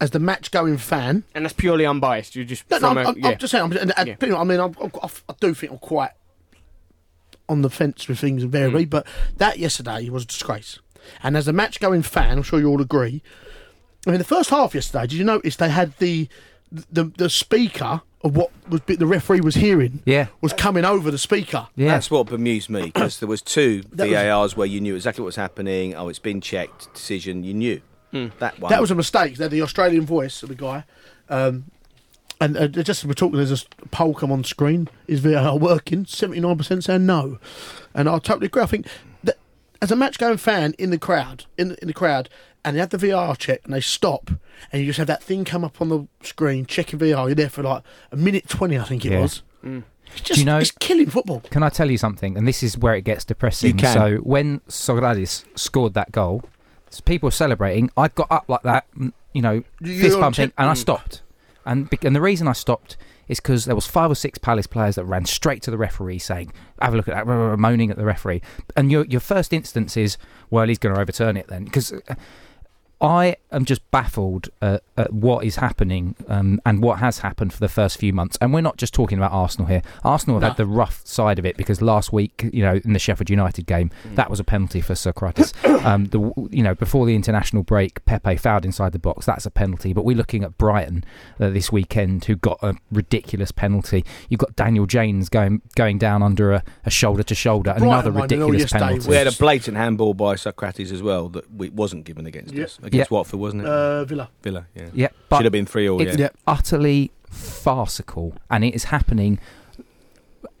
[0.00, 1.22] as the match going fan.
[1.34, 2.34] and that's purely unbiased.
[2.34, 3.34] You're just No, no, I'm, a, I'm, yeah.
[3.34, 3.64] Just saying.
[3.64, 4.16] I'm, and, and, Yeah.
[4.20, 4.90] you know, I mean, I'm, I'm,
[5.28, 6.10] I do think I'm quite
[7.48, 8.90] on the fence with things invariably, Mm.
[8.90, 9.06] but
[9.38, 10.78] that yesterday was a disgrace.
[11.22, 13.22] And as a match going fan, I'm sure you all agree.
[14.06, 16.28] I mean, the first half yesterday, did you notice they had the
[16.90, 20.00] the the speaker of what was the referee was hearing?
[20.06, 20.26] Yeah.
[20.40, 21.68] was coming over the speaker.
[21.76, 21.88] Yeah.
[21.88, 25.20] That's what bemused me because there was two That was- VARs where you knew exactly
[25.22, 25.94] what was happening.
[25.94, 26.92] Oh, it's been checked.
[26.94, 27.44] Decision.
[27.44, 27.80] You knew
[28.38, 28.70] that one.
[28.70, 29.36] That was a mistake.
[29.36, 30.84] They're the Australian voice of the guy.
[31.28, 31.64] Um,
[32.40, 34.88] and uh, just as we're talking, there's a poll come on screen.
[35.06, 36.04] Is VAR working?
[36.04, 37.38] 79% saying no.
[37.94, 38.62] And I totally agree.
[38.62, 38.86] I think
[39.22, 39.38] that
[39.80, 42.28] as a match going fan in the crowd, in the, in the crowd,
[42.64, 44.30] and they have the VR check and they stop,
[44.72, 47.26] and you just have that thing come up on the screen checking VR.
[47.26, 49.20] You're there for like a minute 20, I think it Yeah.
[49.20, 49.42] was.
[49.62, 51.40] It's just, you know- it's killing football.
[51.50, 52.36] Can I tell you something?
[52.36, 53.68] And this is where it gets depressing.
[53.70, 53.94] You can.
[53.94, 56.42] So when Sokratis scored that goal,
[57.04, 57.90] people were celebrating.
[57.96, 60.72] I got up like that, mm, you know, You- fist you're pumping, check- and I
[60.74, 60.76] Mm.
[60.78, 61.22] stopped.
[61.66, 62.96] And and the reason I stopped
[63.28, 66.18] is because there was five or six Palace players that ran straight to the referee
[66.18, 67.26] saying, "Have a look at that,"
[67.58, 68.42] moaning at the referee.
[68.76, 70.18] And your your first instance is,
[70.50, 71.92] well, he's going to overturn it then, because.
[71.92, 72.14] Uh,
[73.00, 77.60] I am just baffled at, at what is happening um, and what has happened for
[77.60, 78.38] the first few months.
[78.40, 79.82] And we're not just talking about Arsenal here.
[80.04, 80.48] Arsenal have No.
[80.48, 83.66] had the rough side of it because last week, you know, in the Sheffield United
[83.66, 85.52] game, that was a penalty for Sokratis.
[85.84, 89.26] um, the you know before the international break, Pepe fouled inside the box.
[89.26, 89.92] That's a penalty.
[89.92, 91.04] But we're looking at Brighton
[91.40, 94.04] uh, this weekend, who got a ridiculous penalty.
[94.28, 98.28] You've got Daniel James going going down under a, a shoulder to shoulder, another won,
[98.30, 99.08] you know, ridiculous penalty.
[99.08, 102.64] we had a blatant handball by Sokratis as well that we, wasn't given against Yeah.
[102.64, 103.14] us against Yeah.
[103.16, 103.68] Watford, wasn't it?
[103.68, 104.28] Uh, Villa.
[104.42, 104.66] Villa.
[104.74, 104.88] Yeah.
[104.94, 106.00] yeah, but Should have been three all.
[106.00, 106.24] it's Yeah.
[106.26, 106.28] Yeah.
[106.46, 109.38] utterly farcical, and it is happening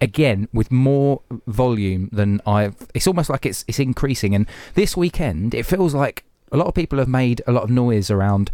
[0.00, 2.74] again with more volume than I've.
[2.94, 6.74] It's almost like it's it's increasing, and this weekend it feels like a lot of
[6.74, 8.50] people have made a lot of noise around.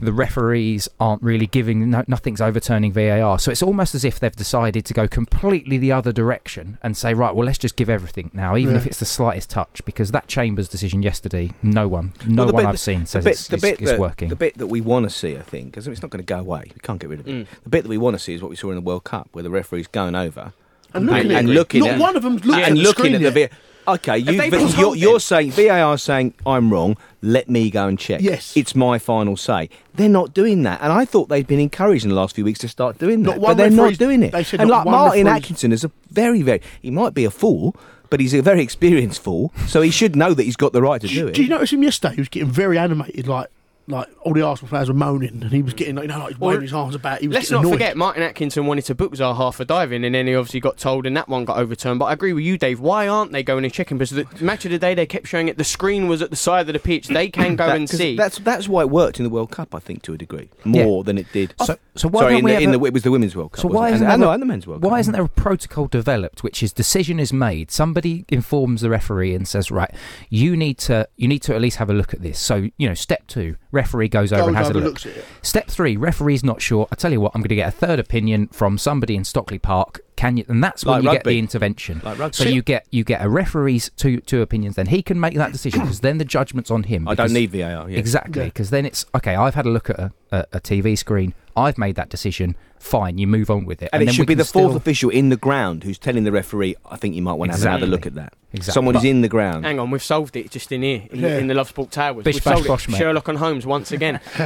[0.00, 3.38] The referees aren't really giving, no, nothing's overturning VAR.
[3.38, 7.14] So it's almost as if they've decided to go completely the other direction and say,
[7.14, 8.80] right, well, let's just give everything now, even Yeah.
[8.80, 9.82] if it's the slightest touch.
[9.84, 13.24] Because that Chambers decision yesterday, no one, no Well, one bit- I've seen The says
[13.24, 14.28] bit, it's, the it's, bit it's that, working.
[14.28, 16.38] The bit that we want to see, I think, because it's not going to go
[16.40, 16.62] away.
[16.74, 17.32] We can't get rid of it.
[17.34, 17.46] Mm.
[17.64, 19.28] The bit that we want to see is what we saw in the World Cup,
[19.32, 20.52] where the referee's going over
[20.94, 22.82] And looking and, at and looking Not at one of them looked at and the
[22.82, 23.48] looking screen at the VAR.
[23.88, 24.32] Okay, you,
[24.78, 26.96] you're, you're saying VAR saying I'm wrong.
[27.22, 28.20] Let me go and check.
[28.22, 28.56] Yes.
[28.56, 29.68] it's my final say.
[29.94, 32.60] They're not doing that, and I thought they'd been encouraged in the last few weeks
[32.60, 34.32] to start doing that, but they're not doing it.
[34.32, 36.60] they said and like Martin referee's- Atkinson is a very, very.
[36.80, 37.74] He might be a fool,
[38.08, 41.00] but he's a very experienced fool, so he should know that he's got the right
[41.00, 41.34] to do it.
[41.34, 42.14] Do you notice him yesterday?
[42.14, 43.48] He was getting very animated, like
[43.90, 46.36] like all the Arsenal players were moaning, and he was getting like, you know like
[46.38, 47.20] Well, waving his arms about.
[47.20, 47.72] He was Let's not annoyed.
[47.72, 51.06] forget, Martin Atkinson wanted to book Zaha for diving, and then he obviously got told,
[51.06, 51.98] and that one got overturned.
[51.98, 52.80] But I agree with you, Dave.
[52.80, 53.98] Why aren't they going and checking?
[53.98, 55.56] Because the match of the day, they kept showing it.
[55.58, 57.08] The screen was at the side of the pitch.
[57.08, 58.16] They can go That- and 'cause see.
[58.16, 61.04] That's that's why it worked in the World Cup, I think, to a degree, more
[61.04, 61.54] than it did.
[61.64, 63.60] So, so why Sorry, in the, in a- the it was the Women's World Cup.
[63.62, 63.94] So why it?
[63.94, 64.90] isn't and, there and, and the Men's World Cup.
[64.90, 67.70] Why isn't there a protocol developed, which is decision is made?
[67.70, 69.90] Somebody informs the referee and says, "Right,
[70.28, 72.88] you need to you need to at least have a look at this." So you
[72.88, 74.84] know, step two, referee goes over Goes and has a look.
[74.84, 75.24] looks at it.
[75.42, 76.86] Step three, referee's not sure.
[76.90, 79.58] I tell you what, I'm going to get a third opinion from somebody in Stockley
[79.58, 80.00] Park.
[80.20, 80.44] Can you?
[80.48, 82.02] And that's when Like you get the intervention.
[82.04, 82.36] Like rugby.
[82.36, 84.76] So you get you get a referee's two two opinions.
[84.76, 87.08] Then he can make that decision because then the judgment's on him.
[87.08, 87.88] I don't need VAR.
[87.88, 87.98] Yeah.
[87.98, 88.48] Exactly, Yeah.
[88.48, 89.34] because then it's okay.
[89.34, 91.32] I've had a look at a, a, a TV screen.
[91.56, 92.54] I've made that decision.
[92.78, 93.90] Fine, you move on with it.
[93.92, 96.32] And, it then should be the fourth still- official in the ground who's telling the
[96.32, 97.90] referee, I think you might want to have another Exactly.
[97.90, 98.32] look at that.
[98.52, 98.72] Exactly.
[98.72, 99.64] Someone who's in the ground.
[99.66, 101.36] Hang on, we've solved it just in here, in, Yeah.
[101.38, 102.24] in the Love Sport Towers.
[102.24, 102.92] Bish, we've bash, solved bosh, it.
[102.92, 102.98] mate.
[102.98, 104.18] Sherlock and Holmes once again.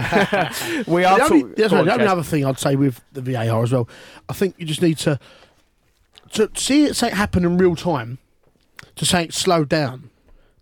[0.88, 3.00] we are The only, talk- that's go on, the only other thing I'd say with
[3.12, 3.88] the VAR as well,
[4.28, 5.18] I think you just need to
[6.34, 8.18] to see it say it happen in real time,
[8.96, 10.10] to say it slowed down.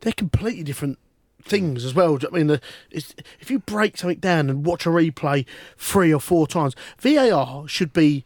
[0.00, 0.98] They're completely different
[1.44, 2.16] things as well.
[2.16, 4.86] Do you know what I mean, the, it's, if you break something down and watch
[4.86, 5.44] a replay
[5.76, 8.24] three or four times, VAR should be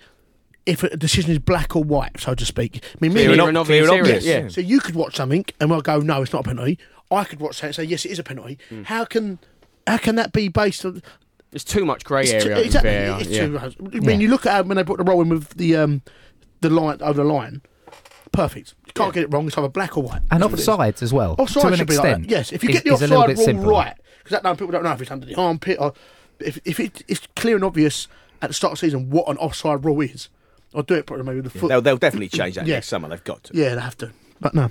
[0.64, 2.82] if a decision is black or white, so to speak.
[2.84, 4.38] I mean, me Clear and and you- obvious, clear and obvious, yeah.
[4.42, 4.48] yeah.
[4.48, 6.78] so you could watch something and we'll go, no, it's not a penalty.
[7.10, 8.58] I could watch something and say, yes, it is a penalty.
[8.84, 9.38] How can
[9.86, 11.02] how can that be based on?
[11.52, 12.64] It's too much grey It's too- area.
[12.64, 13.46] exactly, VAR, it's yeah.
[13.46, 13.58] too-
[13.94, 16.02] I mean, you look at how when they put the roll in with the um,
[16.60, 17.62] the line over the line,
[18.32, 18.74] perfect.
[18.86, 19.46] You can't get it wrong.
[19.46, 20.22] It's either black or white.
[20.30, 20.68] and That's what it is.
[20.68, 21.36] offsides as well.
[21.38, 22.20] Offside to an should be extent.
[22.22, 22.30] like that.
[22.30, 23.72] Yes, if you is- get the is a little offside bit rule simpler.
[23.72, 25.92] right, because that no people don't know if it's under the armpit or
[26.40, 28.08] if if it, it's clear and obvious
[28.42, 30.28] at the start of the season what an offside rule is.
[30.74, 31.68] I'll do it probably maybe with the foot.
[31.68, 32.74] They'll, they'll definitely change that Yeah.
[32.74, 33.08] next summer.
[33.08, 33.56] They've got to.
[33.56, 34.10] Yeah, they have to.
[34.40, 34.68] But no,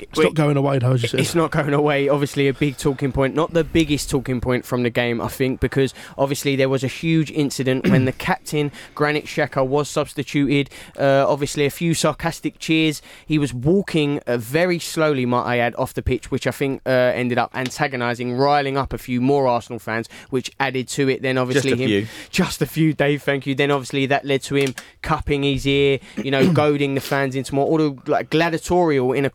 [0.00, 0.24] it's Wait.
[0.24, 0.92] not going away though.
[0.92, 1.20] As you said.
[1.20, 2.08] It's not going away.
[2.08, 3.34] Obviously, a big talking point.
[3.34, 6.88] Not the biggest talking point from the game, I think, because obviously there was a
[6.88, 10.70] huge incident when the captain, Granit Xhaka, was substituted.
[10.98, 13.02] Uh, obviously, a few sarcastic cheers.
[13.26, 16.82] He was walking uh, very slowly, might I add, off the pitch, which I think
[16.86, 21.22] uh, ended up antagonising, riling up a few more Arsenal fans, which added to it.
[21.22, 22.06] Then obviously Just a him, few.
[22.30, 23.22] just a few, Dave.
[23.22, 23.54] Thank you.
[23.54, 27.54] Then obviously that led to him cupping his ear, you know, goading the fans into
[27.54, 29.30] more, all the like gladiatorial in a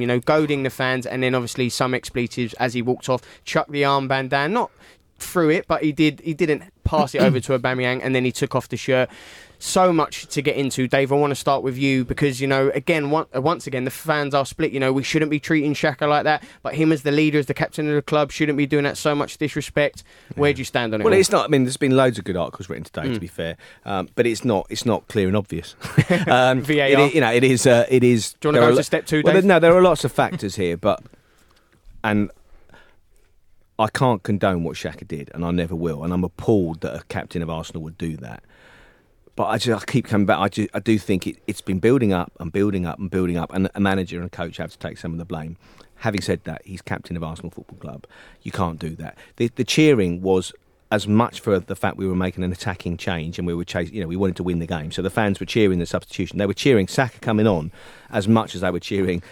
[0.00, 3.70] you know, goading the fans, and then obviously some expletives as he walked off, chucked
[3.70, 4.70] the armband down, not
[5.18, 6.20] through it, but he did.
[6.20, 9.08] He didn't pass it over to Aubameyang, and then he took off the shirt.
[9.58, 11.10] So much to get into, Dave.
[11.12, 13.90] I want to start with you because you know, again, one, uh, once again, the
[13.90, 14.70] fans are split.
[14.72, 17.46] You know, we shouldn't be treating Xhaka like that, but him as the leader, as
[17.46, 18.98] the captain of the club, shouldn't be doing that.
[18.98, 20.04] So much disrespect.
[20.34, 21.04] Where do you stand on it?
[21.04, 21.18] Well, all?
[21.20, 21.46] it's not.
[21.46, 23.14] I mean, there's been loads of good articles written today, Mm.
[23.14, 24.66] to be fair, um, but it's not.
[24.68, 25.74] It's not clear and obvious.
[26.26, 26.76] um, VAR.
[26.86, 27.66] it you know, it is.
[27.66, 28.34] Uh, it is.
[28.34, 29.32] Do you wanna go are to lo- step two, Dave?
[29.32, 31.02] there- no, there are lots of factors here, but
[32.04, 32.30] and
[33.78, 37.02] I can't condone what Xhaka did, and I never will, and I'm appalled that a
[37.04, 38.42] captain of Arsenal would do that.
[39.36, 40.38] But I just I keep coming back.
[40.38, 43.36] I, just, I do think it, it's been building up and building up and building
[43.36, 45.56] up, and a manager and a coach have to take some of the blame.
[45.96, 48.06] Having said that, he's captain of Arsenal Football Club.
[48.42, 49.16] You can't do that.
[49.36, 50.52] The, the cheering was
[50.90, 53.94] as much for the fact we were making an attacking change and we were chasing,
[53.94, 54.92] you know, we wanted to win the game.
[54.92, 56.38] So the fans were cheering the substitution.
[56.38, 57.72] They were cheering Saka coming on
[58.10, 59.22] as much as they were cheering.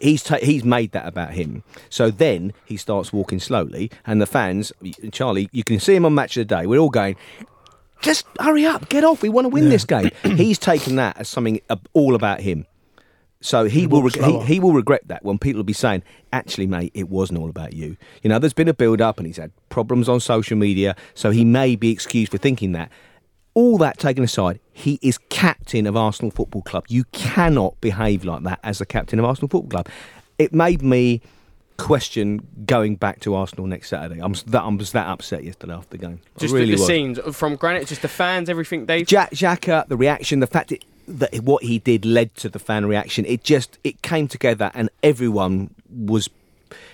[0.00, 1.62] He's ta- he's made that about him.
[1.90, 4.72] So then he starts walking slowly, and the fans,
[5.12, 6.66] Charlie, you can see him on Match of the Day.
[6.66, 7.16] We're all going,
[8.00, 9.22] just hurry up, get off.
[9.22, 10.10] We want to win this game.
[10.24, 11.60] He's taken that as something
[11.92, 12.66] all about him.
[13.40, 16.02] So he will reg- he, he will regret that when people will be saying,
[16.32, 19.26] "Actually, mate, it wasn't all about you." You know, there's been a build up, and
[19.26, 22.90] he's had problems on social media, so he may be excused for thinking that.
[23.52, 26.86] All that taken aside, he is captain of Arsenal Football Club.
[26.88, 29.88] You cannot behave like that as the captain of Arsenal Football Club.
[30.38, 31.20] It made me
[31.76, 34.20] question going back to Arsenal next Saturday.
[34.20, 36.20] I'm that I'm just that upset yesterday after the game.
[36.36, 38.86] I just really the, the scenes from Granit, just the fans, everything.
[38.86, 39.06] Dave.
[39.06, 42.86] Jack Xhaka, the reaction, the fact it, that what he did led to the fan
[42.86, 43.24] reaction.
[43.26, 46.28] It just it came together, and everyone was.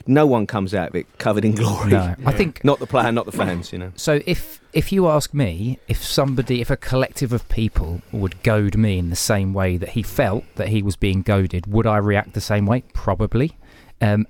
[0.06, 1.90] No one comes out of it covered in glory.
[1.90, 3.72] No, I think Not the player, not the fans.
[3.72, 3.92] You know.
[3.96, 8.76] So if if you ask me, if somebody, if a collective of people would goad
[8.76, 11.96] me in the same way that he felt that he was being goaded, would I
[11.96, 12.82] react the same way?
[12.92, 13.56] Probably.
[14.02, 14.26] Um,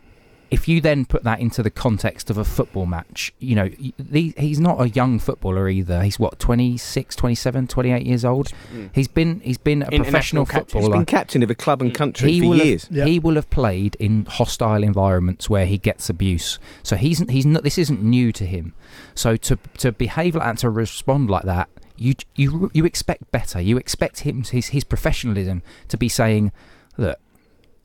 [0.51, 4.35] if you then put that into the context of a football match, you know, y-
[4.37, 6.03] he's not a young footballer either.
[6.03, 8.49] He's what 26, 27, 28 years old.
[8.75, 8.91] Mm.
[8.93, 10.79] He's been he's been a International professional captain.
[10.81, 11.95] He's footballer been captain of a club and Mm.
[11.95, 12.85] country he for will years.
[12.89, 13.05] Have, Yeah.
[13.07, 16.59] He will have played in hostile environments where he gets abuse.
[16.83, 17.63] So he's he's not.
[17.63, 18.75] This isn't new to him.
[19.15, 23.61] So to to behave like that, to respond like that, you you you expect better.
[23.61, 26.51] You expect him his his professionalism to be saying,
[26.97, 27.19] look.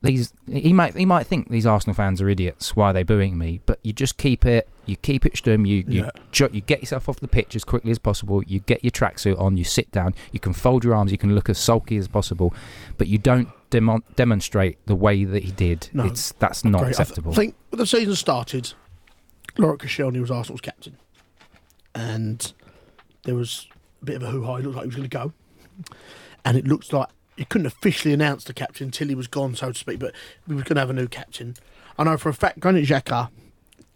[0.06, 2.76] These he might he might think these Arsenal fans are idiots.
[2.76, 3.62] Why are they booing me?
[3.66, 4.68] But you just keep it.
[4.86, 5.68] You keep it stum.
[5.68, 6.10] You you Yeah.
[6.32, 8.44] ju- you get yourself off the pitch as quickly as possible.
[8.44, 9.58] You get your tracksuit on.
[9.58, 10.14] You sit down.
[10.32, 11.12] You can fold your arms.
[11.12, 12.54] You can look as sulky as possible,
[12.98, 15.90] but you don't demon- demonstrate the way that he did.
[15.94, 16.06] No.
[16.06, 16.82] It's that's not Great.
[16.82, 17.32] I th- acceptable.
[17.32, 18.74] I think when the season started,
[19.58, 20.98] Laurent Koscielny was Arsenal's captain,
[21.94, 22.54] and
[23.24, 23.68] there was
[24.02, 24.58] a bit of a hoo ha.
[24.58, 25.34] He looked like he was going to go,
[26.44, 29.72] and it looks like he couldn't officially announce the captain until he was gone, so
[29.72, 30.00] to speak.
[30.00, 30.14] But
[30.48, 31.56] we were going to have a new captain.
[31.98, 33.30] I know for a fact Granit Xhaka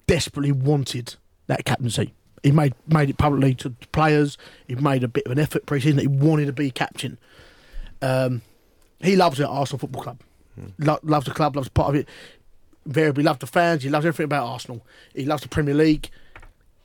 [0.08, 1.16] desperately wanted
[1.48, 2.14] that captaincy.
[2.44, 4.38] He made made it publicly to the players.
[4.68, 7.18] He made a bit of an effort pre-season that he wanted to be captain.
[8.02, 8.42] Um,
[9.02, 10.22] he loves it Arsenal Football Club.
[10.78, 12.08] Lo- loves the club, loves part of it.
[12.86, 13.84] Invariably loves the fans.
[13.84, 14.86] He loves everything about Arsenal.
[15.14, 16.10] He loves the Premier League.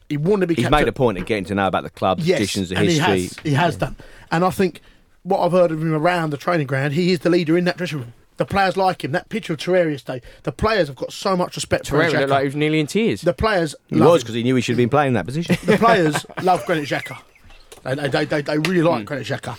[0.08, 0.80] He wanted to be He's captain.
[0.80, 3.04] made a point of getting to know about the club, yes, traditions, the and history.
[3.04, 3.38] he has.
[3.44, 3.96] He has done.
[4.30, 4.80] And I think
[5.24, 7.76] what I've heard of him around the training ground, he is the leader in that
[7.76, 8.12] dressing room.
[8.36, 9.12] The players like him.
[9.12, 12.18] That picture of Terrarius Day, the players have got so much respect for Torreira Xhaka.
[12.20, 13.22] looked like he was nearly in tears.
[13.22, 14.24] the players He love was him.
[14.24, 15.56] because he knew he should have been playing that position.
[15.64, 17.20] the players love Granit Xhaka.
[17.84, 19.04] They, they, they, they, they really like hmm.
[19.04, 19.58] Granit Xhaka.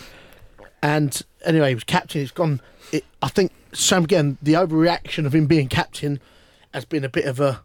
[0.84, 2.22] And anyway, he was captain.
[2.22, 2.62] He's gone.
[2.92, 6.20] It, I think, Sam, again, the overreaction of him being captain
[6.74, 7.62] has been a bit of a.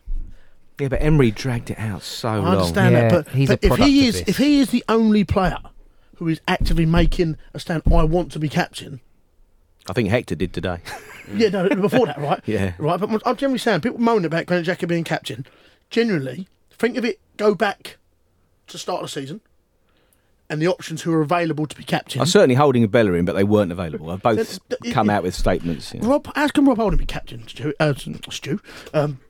[0.78, 2.46] yeah, but Emery dragged it out so I long.
[2.46, 4.28] understand Yeah, that, but, he's but a if he is, this.
[4.28, 5.58] if he is the only player
[6.20, 9.00] who is actively making a stand, I want to be captain.
[9.88, 10.78] I think Hector did today.
[11.32, 12.40] Yeah, no, before that, right?
[12.46, 12.72] Yeah.
[12.76, 15.46] Right, but I'm generally saying people moan about Granit Xhaka being captain.
[15.88, 17.20] Generally, think of it.
[17.36, 17.98] Go back
[18.66, 19.40] to start of the season,
[20.48, 22.20] and the options who are available to be captain.
[22.20, 24.08] I'm certainly holding a Bellerin, but they weren't available.
[24.08, 25.94] They've both Th- th- come out with statements.
[25.94, 26.08] you know.
[26.08, 27.46] Rob, how can Rob Holding be captain?
[27.46, 28.60] Stu, uh, Stu.
[28.92, 29.20] Um,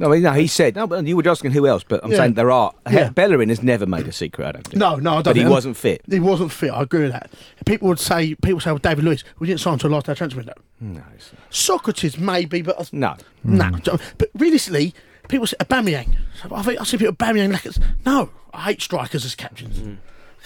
[0.00, 0.76] No, I mean, no, he said.
[0.76, 2.18] No, but you were asking who else, but I'm Yeah.
[2.18, 2.72] saying there are.
[2.88, 3.08] Yeah.
[3.14, 4.46] Bellerin has never made a secret.
[4.46, 4.76] I don't think.
[4.76, 5.24] no, no, I don't.
[5.24, 6.02] but he think- wasn't fit.
[6.08, 6.70] He wasn't fit.
[6.70, 7.30] I agree with that.
[7.66, 10.18] People would say, people say, well, David Luiz, we didn't sign until last day of
[10.18, 10.54] transfer window.
[10.80, 13.16] No, it's- Sokratis maybe, but I- no.
[13.42, 13.70] no.
[14.18, 14.94] But realistically,
[15.26, 16.16] people say Aubameyang.
[16.42, 18.30] So I think I see people Aubameyang like it's no.
[18.54, 19.80] I hate strikers as captains.
[19.80, 19.96] Mm.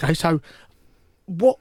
[0.03, 0.41] Okay, so
[1.25, 1.57] what?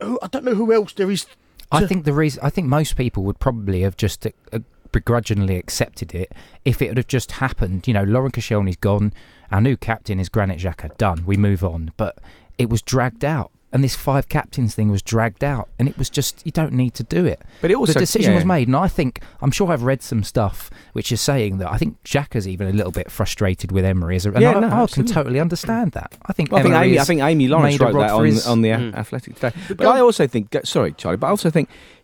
[0.00, 1.26] Who, I don't know who else there is.
[1.72, 4.60] I think the reason I think most people would probably have just uh, uh,
[4.94, 6.32] begrudgingly accepted it
[6.64, 7.86] if it would have just happened.
[7.88, 9.12] You know, Laurent Koscielny's gone.
[9.50, 10.96] Our new captain is Granit Xhaka.
[10.96, 11.24] Done.
[11.26, 11.92] We move on.
[11.96, 12.18] But
[12.58, 16.08] it was dragged out, and this five captains thing was dragged out, and it was
[16.08, 17.42] just you don't need to do it.
[17.60, 18.36] But it also the decision yeah.
[18.36, 21.70] was made, and I think I'm sure I've read some stuff which is saying that
[21.72, 24.14] I think Xhaka's even a little bit frustrated with Emery.
[24.14, 26.16] As a, and Yeah, I, no, I can totally understand that.
[26.26, 28.62] I think Well, I think Amy, I think Amy Lawrence wrote that on, his- on
[28.62, 28.94] the Mm.
[28.94, 29.52] Athletic today.
[29.76, 31.68] But I also think, sorry, Charlie, but I also think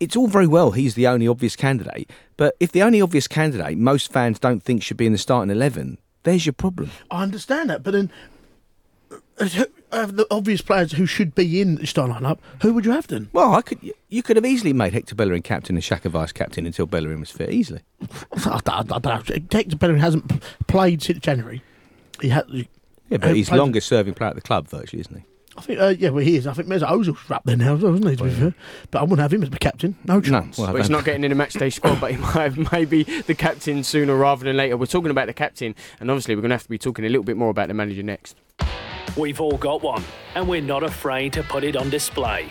[0.00, 0.70] it's all very well.
[0.72, 4.82] He's the only obvious candidate, but if the only obvious candidate most fans don't think
[4.82, 6.90] should be in the starting eleven, there's your problem.
[7.10, 8.10] I understand that, but then
[9.38, 12.84] uh, who- uh, the obvious players who should be in the starting lineup, who would
[12.84, 13.30] you have then?
[13.32, 13.78] Well, I could,
[14.10, 17.30] you could have easily made Hector Bellerin captain and Xhaka vice captain until Bellerin was
[17.30, 17.80] fit, easily.
[18.44, 19.22] I, don't- I.
[19.50, 21.62] Hector Bellerin hasn't played since January.
[22.20, 22.44] He had.
[22.50, 25.24] Yeah, but he's plays- longest serving player at the club, virtually, isn't he?
[25.58, 26.46] I think, uh, yeah, well, he is.
[26.46, 28.16] I think Mesut Ozil's wrapped there now, as well, isn't he?
[28.16, 28.54] To be fair,
[28.90, 29.96] but I wouldn't have him as the captain.
[30.04, 30.56] No chance.
[30.58, 33.34] well, he's don't- getting in a match day squad, but he might have maybe the
[33.34, 34.76] captain sooner rather than later.
[34.76, 37.08] We're talking about the captain, and obviously we're going to have to be talking a
[37.08, 38.36] little bit more about the manager next.
[39.16, 42.48] We've all got one, and we're not afraid to put it on display.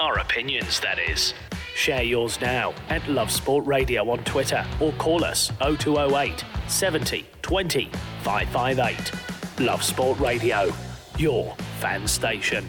[0.00, 1.34] Our opinions, that is.
[1.74, 7.90] Share yours now at Love Sport Radio on Twitter or call us 0208 70 20
[8.22, 9.12] 558.
[9.60, 10.72] Love Sport Radio,
[11.18, 12.64] your fan station.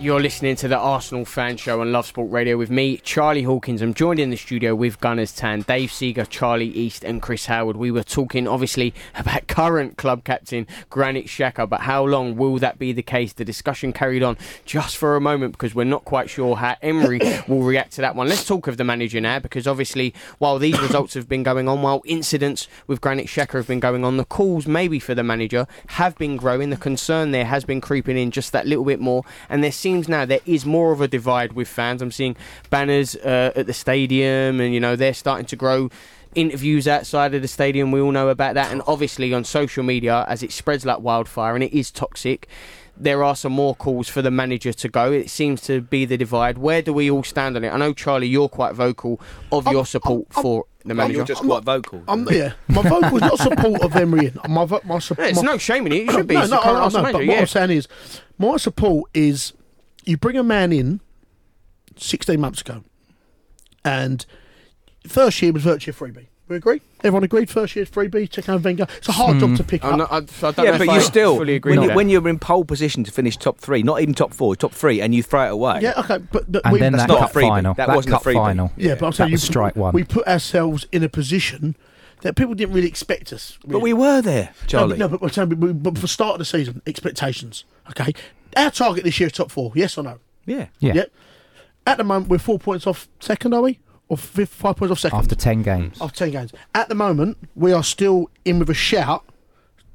[0.00, 3.82] You're listening to the Arsenal fan show on Love Sport Radio with me, Charlie Hawkins.
[3.82, 7.76] I'm joined in the studio with Gunners Tan, Dave Seeger, Charlie East, and Chris Howard.
[7.76, 12.78] We were talking, obviously, about current club captain Granit Xhaka, but how long will that
[12.78, 13.34] be the case?
[13.34, 17.20] The discussion carried on just for a moment because we're not quite sure how Emery
[17.46, 18.26] will react to that one.
[18.26, 21.82] Let's talk of the manager now because, obviously, while these results have been going on,
[21.82, 25.66] while incidents with Granit Xhaka have been going on, the calls maybe for the manager
[25.88, 26.70] have been growing.
[26.70, 29.89] The concern there has been creeping in just that little bit more, and there seems
[29.98, 32.00] now there is more of a divide with fans.
[32.02, 32.36] I'm seeing
[32.70, 35.90] banners uh, at the stadium, and you know they're starting to grow.
[36.36, 40.24] Interviews outside of the stadium, we all know about that, and obviously on social media
[40.28, 42.46] as it spreads like wildfire and it is toxic.
[42.96, 45.10] There are some more calls for the manager to go.
[45.10, 46.58] It seems to be the divide.
[46.58, 47.70] Where do we all stand on it?
[47.70, 51.16] I know Charlie, you're quite vocal of I'm- your support I'm- for the manager.
[51.16, 52.02] you're just I'm quite not- vocal.
[52.06, 54.26] I'm, yeah, my vote was not support of Emery.
[54.26, 54.38] In.
[54.48, 55.96] My, vo- my, sup- There's my, no shame in it.
[56.08, 56.34] It should be.
[56.34, 57.38] No, It's no, the current I, I know, but manager, what.
[57.40, 57.88] I'm saying is,
[58.38, 59.52] my support is
[60.04, 61.00] you bring a man in
[61.96, 62.84] 16 months ago,
[63.84, 64.24] and
[65.06, 66.26] first year was virtually a freebie.
[66.48, 66.80] We agree.
[67.04, 67.48] Everyone agreed.
[67.48, 68.28] First year's freebie.
[68.28, 68.86] Check out Wenger.
[68.96, 69.86] It's a hard job to pick hmm.
[69.86, 70.10] I'm up.
[70.10, 70.16] not, I,
[70.48, 72.28] I don't Yeah, know but if you I still fully agree when, you, when you're
[72.28, 75.22] in pole position to finish top three, not even top four, top three, and you
[75.22, 75.78] throw it away.
[75.80, 77.48] yeah, okay, but, but And we, then that's that not a cup freebie.
[77.48, 77.74] final.
[77.74, 78.34] That That, wasn't a cup freebie.
[78.34, 78.72] final.
[78.76, 79.94] yeah, but I'm That saying you, strike one.
[79.94, 81.76] We put ourselves in a position
[82.22, 83.56] that people didn't really expect us.
[83.64, 84.88] but we were there, No, Charlie.
[84.94, 87.64] but, no, but, we're saying, but, but for start of the season, expectations.
[87.90, 88.12] Okay,
[88.56, 89.72] our target this year is top four.
[89.74, 90.18] Yes or no?
[90.46, 90.66] yeah.
[90.80, 90.94] yeah.
[90.94, 91.12] Yep.
[91.86, 93.78] At the moment, we're four points off second, are we?
[94.08, 95.18] Or fifth, five points off second?
[95.18, 95.98] After ten games.
[96.00, 96.52] After 10 games.
[96.74, 99.24] At the moment, we are still in with a shout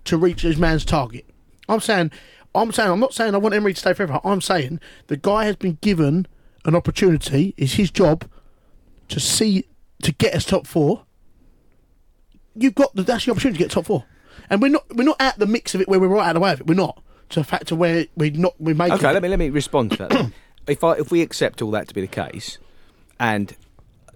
[0.06, 1.26] to reach his man's target.
[1.68, 2.12] I'm saying,
[2.54, 4.20] I'm saying, I'm not saying I want Emery to stay forever.
[4.24, 6.28] I'm saying the guy has been given
[6.64, 7.54] an opportunity.
[7.58, 8.30] It's his job
[9.10, 9.66] to see
[10.02, 11.06] to get us top four.
[12.56, 14.06] You've got the, that's the opportunity to get top four,
[14.50, 16.34] and we're not we're not at the mix of it where we're right out of
[16.36, 16.68] the way of it.
[16.68, 17.02] We're not
[17.36, 18.96] to the fact of where we're not we're making.
[18.96, 19.14] Okay, it.
[19.14, 20.32] let me let me respond to that.
[20.68, 22.58] if I if we accept all that to be the case,
[23.20, 23.56] and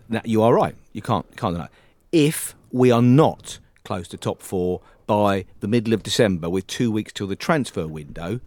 [0.10, 1.66] that you are right, you can't can't deny.
[1.66, 1.72] it.
[2.12, 6.92] If we are not close to top four by the middle of December, with two
[6.92, 8.40] weeks till the transfer window,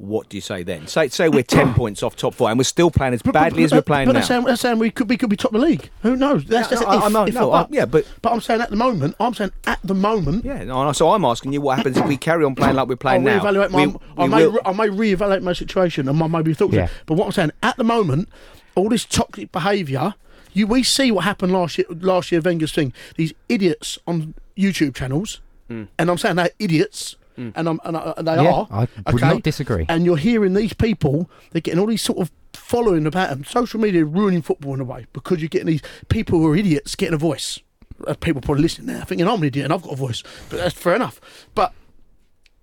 [0.00, 0.86] what do you say then?
[0.86, 3.40] Say say we're ten points off top four, and we're still playing as But- but-
[3.40, 4.18] badly as we're playing but now.
[4.20, 5.90] that's saying, that's saying we could we could be top of the league.
[6.02, 6.44] Who knows?
[6.46, 8.70] That's, Yeah, that's I- if, I'm not- no, but, yeah, but- but I'm saying at
[8.70, 9.14] the moment.
[9.20, 10.44] I'm saying at the moment.
[10.44, 12.88] yeah, no, no, so I'm asking you what happens if we carry on playing like
[12.88, 13.44] we're playing I'll now.
[13.44, 13.86] reevaluate my.
[13.86, 14.46] We- I we may.
[14.46, 16.74] will- re- I may reevaluate my situation and my maybe thoughts.
[16.74, 16.88] Yeah.
[17.06, 18.28] But what I'm saying at the moment,
[18.74, 20.14] all this toxic behaviour.
[20.52, 21.86] You we see what happened last year.
[21.90, 22.92] Last year, Wenger's thing.
[23.16, 25.84] These idiots on YouTube channels, Hmm.
[25.96, 27.14] and I'm saying they're idiots,
[27.56, 28.68] and, I'm, and, I, and they Yeah, are.
[28.70, 29.86] I would not disagree.
[29.88, 31.30] And you're hearing these people.
[31.52, 33.44] They're getting all these sort of following about them.
[33.44, 36.94] Social media ruining football in a way because you're getting these people who are idiots
[36.94, 37.58] getting a voice.
[38.06, 40.56] Uh, People probably listening now thinking I'm an idiot and I've got a voice, but
[40.58, 41.20] that's fair enough.
[41.54, 41.72] But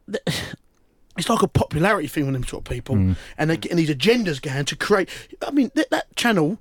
[1.17, 3.15] it's like a popularity thing with them sort of people, Mm.
[3.37, 5.09] and they're getting these agendas going to create.
[5.45, 6.59] I mean, that, that channel,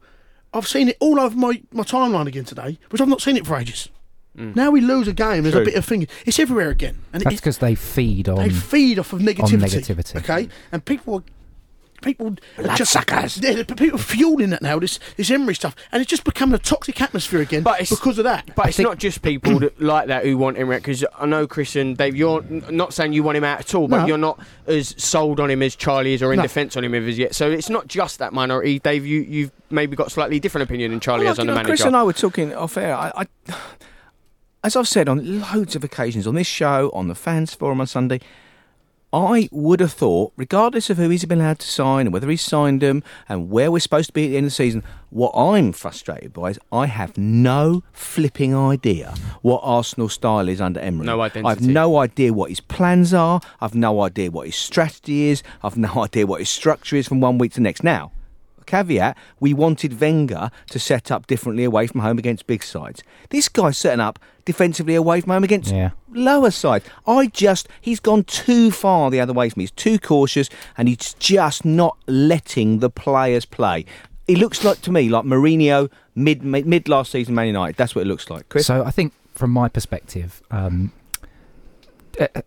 [0.53, 3.47] I've seen it all over my, my timeline again today, which I've not seen it
[3.47, 3.89] for ages.
[4.37, 4.55] Mm.
[4.57, 6.07] Now we lose a game, there's a bit of thing.
[6.27, 8.37] It's everywhere again, and That's because they feed on.
[8.37, 9.61] they feed off of negativity.
[9.61, 10.17] negativity.
[10.17, 11.23] Okay, and people are.
[12.03, 12.95] People are just
[13.43, 14.79] Yeah, but people are fueling that now.
[14.79, 18.19] This this Emery stuff, and it's just becoming a toxic atmosphere again But it's- because
[18.19, 18.51] of that.
[18.55, 21.25] But I it's think- not just people that, like that who want him because I
[21.25, 22.15] know Chris and Dave.
[22.15, 24.07] You're n- not saying you want him out at all, but No.
[24.09, 26.43] you're not as sold on him as Charlie is, or in No.
[26.43, 27.35] defence on him as yet.
[27.35, 28.79] So it's not just that minority.
[28.79, 31.55] Dave, you you've maybe got a slightly different opinion than Charlie Well, has on the
[31.55, 32.95] know, Chris and I were talking off air.
[32.95, 33.11] I,
[33.49, 33.55] I,
[34.65, 37.87] as I've said on loads of occasions on this show, on the fans forum on
[37.87, 38.21] Sunday,
[39.13, 42.43] I would have thought, regardless of who he's been allowed to sign and whether he's
[42.43, 45.31] signed them and where we're supposed to be at the end of the season, what
[45.35, 51.07] I'm frustrated by is I have no flipping idea what Arsenal style is under Emery.
[51.07, 51.49] No identity.
[51.49, 53.41] I've no idea what his plans are.
[53.61, 55.43] I've no idea what his strategy is.
[55.63, 57.85] I've no idea what his structure is from one week to the next.
[57.85, 58.11] Now,
[58.67, 63.03] caveat, we wanted Wenger to set up differently away from home against big sides.
[63.31, 65.91] This guy's setting up defensively away from home against Yeah.
[66.13, 66.85] lower sides.
[67.07, 69.65] I just, he's gone too far the other way from me.
[69.65, 73.85] He's too cautious and he's just not letting the players play.
[74.29, 77.77] It looks like to me like Mourinho mid mid, mid last season Man United.
[77.77, 78.49] That's what it looks like.
[78.49, 78.67] Chris?
[78.67, 80.91] So I think, from my perspective, um,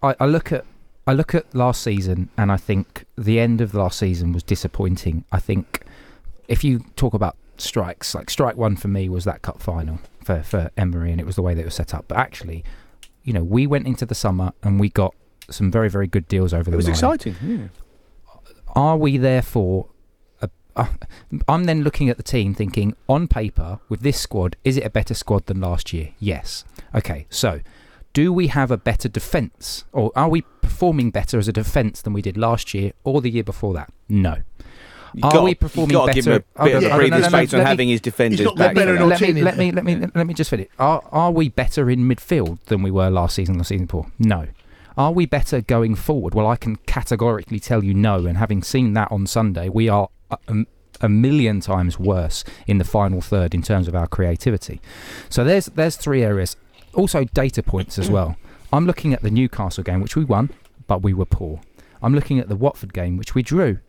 [0.03, 0.65] I, I look at
[1.07, 5.23] I look at last season, and I think the end of last season was disappointing.
[5.31, 5.83] I think
[6.49, 10.43] if you talk about strikes, like strike one for me was that cup final for
[10.43, 12.05] for Emery, and it was the way that it was set up.
[12.09, 12.65] But actually,
[13.23, 15.15] you know, we went into the summer and we got
[15.49, 16.75] some very very good deals over the.
[16.75, 16.93] it was line.
[16.93, 17.35] exciting.
[17.41, 17.67] Yeah.
[18.75, 19.87] Are we therefore?
[20.41, 20.87] A, uh,
[21.47, 24.89] I'm then looking at the team, thinking on paper with this squad, is it a
[24.89, 26.09] better squad than last year?
[26.19, 26.65] Yes.
[26.95, 27.61] Okay, so
[28.13, 32.13] do we have a better defence, or are we performing better as a defence than
[32.13, 33.91] we did last year or the year before that?
[34.07, 34.37] No.
[35.13, 36.87] You've Are got, we performing you've got to give him better- a bit of yeah,
[36.87, 38.75] a no, breathing no, no, space on having his defenders back.
[38.75, 39.21] better for than that.
[39.21, 40.67] let me let me let me let me just finish.
[40.77, 43.57] Are are we better in midfield than we were last season?
[43.57, 44.07] Last season before?
[44.19, 44.47] No.
[44.97, 46.33] Are we better going forward?
[46.35, 48.25] Well, I can categorically tell you no.
[48.25, 50.65] And having seen that on Sunday, we are a, a-
[51.01, 54.81] a million times worse in the final third in terms of our creativity.
[55.29, 56.57] So there's there's three areas.
[56.93, 58.35] Also data points as well.
[58.73, 60.49] I'm looking at the Newcastle game, which we won,
[60.87, 61.61] but we were poor.
[62.01, 63.79] I'm looking at the Watford game, which we drew,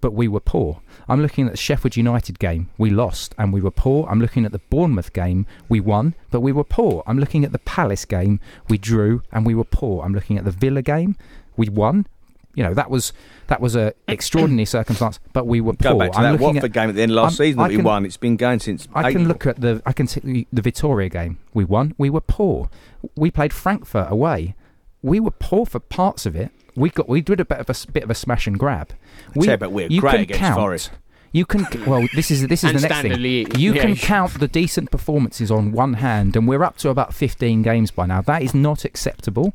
[0.00, 0.80] but we were poor.
[1.08, 4.06] I'm looking at the Sheffield United game, we lost and we were poor.
[4.08, 7.02] I'm looking at the Bournemouth game, we won, but we were poor.
[7.06, 10.04] I'm looking at the Palace game, we drew and we were poor.
[10.04, 11.16] I'm looking at the Villa game,
[11.56, 12.06] we won.
[12.54, 13.12] You know that was
[13.46, 15.92] that was a extraordinary circumstance, but we were poor.
[15.92, 17.58] Go back to I'm that Watford at, game at the end of last I'm- season
[17.58, 18.04] that I we won.
[18.04, 18.88] It's been going since.
[18.94, 21.38] I can look at the I can see the, the Vitória game.
[21.54, 21.94] We won.
[21.98, 22.68] We were poor.
[23.16, 24.56] We played Frankfurt away.
[25.02, 26.50] We were poor for parts of it.
[26.78, 28.90] We got we did a bit of a s- bit of a smash and grab.
[29.30, 30.90] I tell you, but we're you great can against count, Forest.
[31.32, 33.12] You can well, this is this is the next thing.
[33.12, 33.82] standardly, You yeah.
[33.82, 37.90] can count the decent performances on one hand, and we're up to about 15 games
[37.90, 38.22] by now.
[38.22, 39.52] That is not acceptable,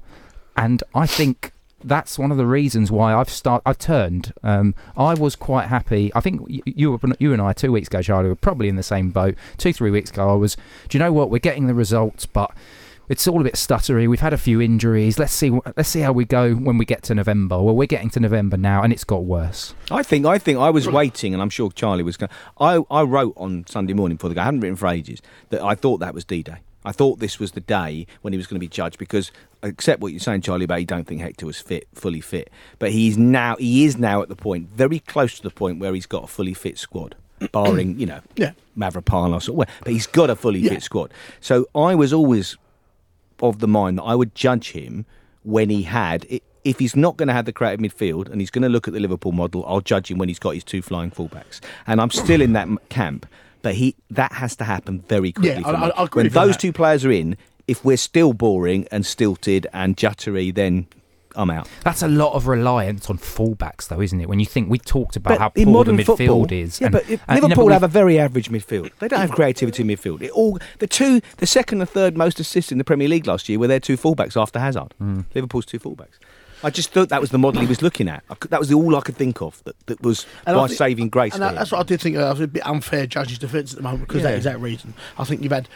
[0.55, 1.51] and I think
[1.86, 3.61] that's one of the reasons why I've start.
[3.65, 4.34] I've turned.
[4.43, 6.11] Um, I was quite happy.
[6.13, 8.76] I think you, you, were- you and I two weeks ago, Charlie, were probably in
[8.76, 9.36] the same boat.
[9.57, 10.55] Two, three weeks ago, I was.
[10.89, 11.30] Do you know what?
[11.32, 12.51] We're getting the results, but.
[13.10, 14.08] It's all a bit stuttery.
[14.10, 15.20] We've had a few injuries.
[15.20, 15.49] Let's see.
[15.76, 17.62] Let's see how we go when we get to November.
[17.62, 19.76] Well, we're getting to November now, and it's got worse.
[19.91, 22.30] I think I think I was waiting, and I'm sure Charlie was going.
[22.60, 24.41] I I wrote on Sunday morning before the game.
[24.43, 26.58] I hadn't written for ages that I thought that was D-Day.
[26.86, 29.32] I thought this was the day when he was going to be judged because,
[29.64, 32.91] except what you're saying, Charlie, about you don't think Hector was fit, fully fit, but
[32.91, 36.06] he's now he is now at the point, very close to the point where he's
[36.06, 37.16] got a fully fit squad,
[37.51, 38.51] barring you know Yeah.
[38.78, 40.72] Mavropanos or where, but he's got a fully Yeah.
[40.72, 41.14] fit squad.
[41.41, 42.58] So I was always
[43.43, 45.05] of the mind that I would judge him
[45.43, 46.25] when he had.
[46.63, 48.93] If he's not going to have the creative midfield and he's going to look at
[48.93, 51.59] the Liverpool model, I'll judge him when he's got his two flying fullbacks.
[51.85, 53.25] And I'm still in that camp,
[53.61, 55.61] but he that has to happen very quickly.
[55.61, 55.89] Yeah, for I-.
[55.89, 56.61] I- I when those that.
[56.61, 57.35] two players are in,
[57.67, 60.87] if we're still boring and stilted and juttery, then
[61.36, 61.67] I'm out.
[61.84, 64.29] That's a lot of reliance on fullbacks, though, isn't it?
[64.29, 66.79] When you think we talked about how in poor modern the midfield football, is.
[66.81, 68.91] Yeah, and- but if and, you know, Liverpool but have a very average midfield.
[68.99, 70.21] They don't have creativity in midfield.
[70.21, 73.49] It all the two, the second and third most assists in the Premier League last
[73.49, 74.93] year were their two fullbacks after Hazard.
[74.99, 75.21] Hmm.
[75.34, 76.19] Liverpool's two fullbacks.
[76.65, 78.23] I just thought that was the model he was looking at.
[78.29, 80.61] I could, that was the all I could think of that, that was And I
[80.61, 81.34] my think- saving grace.
[81.36, 82.15] And for that's what I did think.
[82.15, 84.29] Uh, I was a bit unfair judges' defence at the moment because Yeah.
[84.31, 84.93] that is that reason.
[85.17, 85.67] I think you've had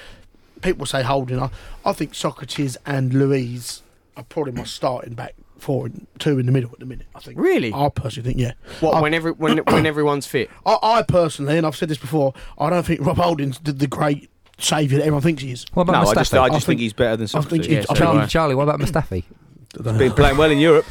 [0.62, 1.39] people say holding.
[1.41, 1.49] I,
[1.84, 3.82] I think Sokratis and Luiz
[4.16, 7.08] are probably my starting back four and two in the middle at the minute.
[7.16, 7.39] I think.
[7.39, 7.74] Really?
[7.74, 8.53] I personally think yeah.
[8.80, 10.49] What I, when every when when everyone's fit?
[10.66, 13.88] I, I personally, and I've said this before, I don't think Rob Holding's the, the
[13.88, 14.30] great
[14.60, 15.66] saviour that everyone thinks he is.
[15.74, 16.38] What no, about I just, Mustafi?
[16.39, 17.66] I I just think, think- he's better than I think Sokratis.
[17.68, 18.26] he- Yeah, so think do he- I.
[18.28, 19.24] Charlie, what about Mustafi?
[19.97, 20.86] Been playing well in Europe.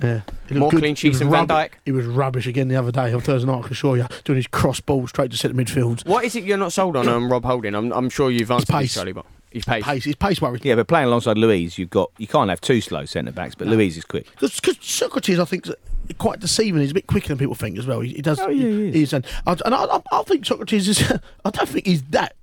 [0.00, 0.20] Yeah.
[0.52, 0.78] More good.
[0.80, 1.72] clean sheets than Van rubbi- Dijk?
[1.84, 4.36] He was rubbish again the other day on Thursday night, I can assure you, doing
[4.36, 6.06] his cross ball straight to centre midfield.
[6.06, 7.74] What is it you're not sold on, um, Rob Holding?
[7.74, 8.94] I'm I'm sure you've answered this.
[8.94, 9.84] Charlie, but his pace.
[9.84, 10.60] Pace, his pace worries.
[10.64, 13.66] Yeah, but playing alongside Luiz, you've got you can't have two slow centre backs, but
[13.66, 14.26] Luiz is quick.
[14.34, 15.74] Because Sokratis, I think, is
[16.18, 16.80] quite deceiving.
[16.80, 18.00] He's a bit quicker than people think as well.
[18.00, 18.38] He, he does.
[18.38, 18.94] Oh, yeah, he is.
[18.94, 21.12] he's and, I, and I, I, I think Sokratis is.
[21.44, 22.36] I don't think he's that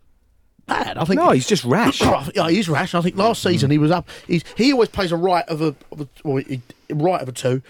[0.65, 0.97] bad.
[0.97, 1.19] I think.
[1.19, 2.01] No, he's just rash.
[2.35, 2.93] yeah, he is rash.
[2.93, 4.07] I think last season he was up.
[4.27, 7.31] He's, he always plays a right of a, of a well, he, right of a
[7.31, 7.61] two,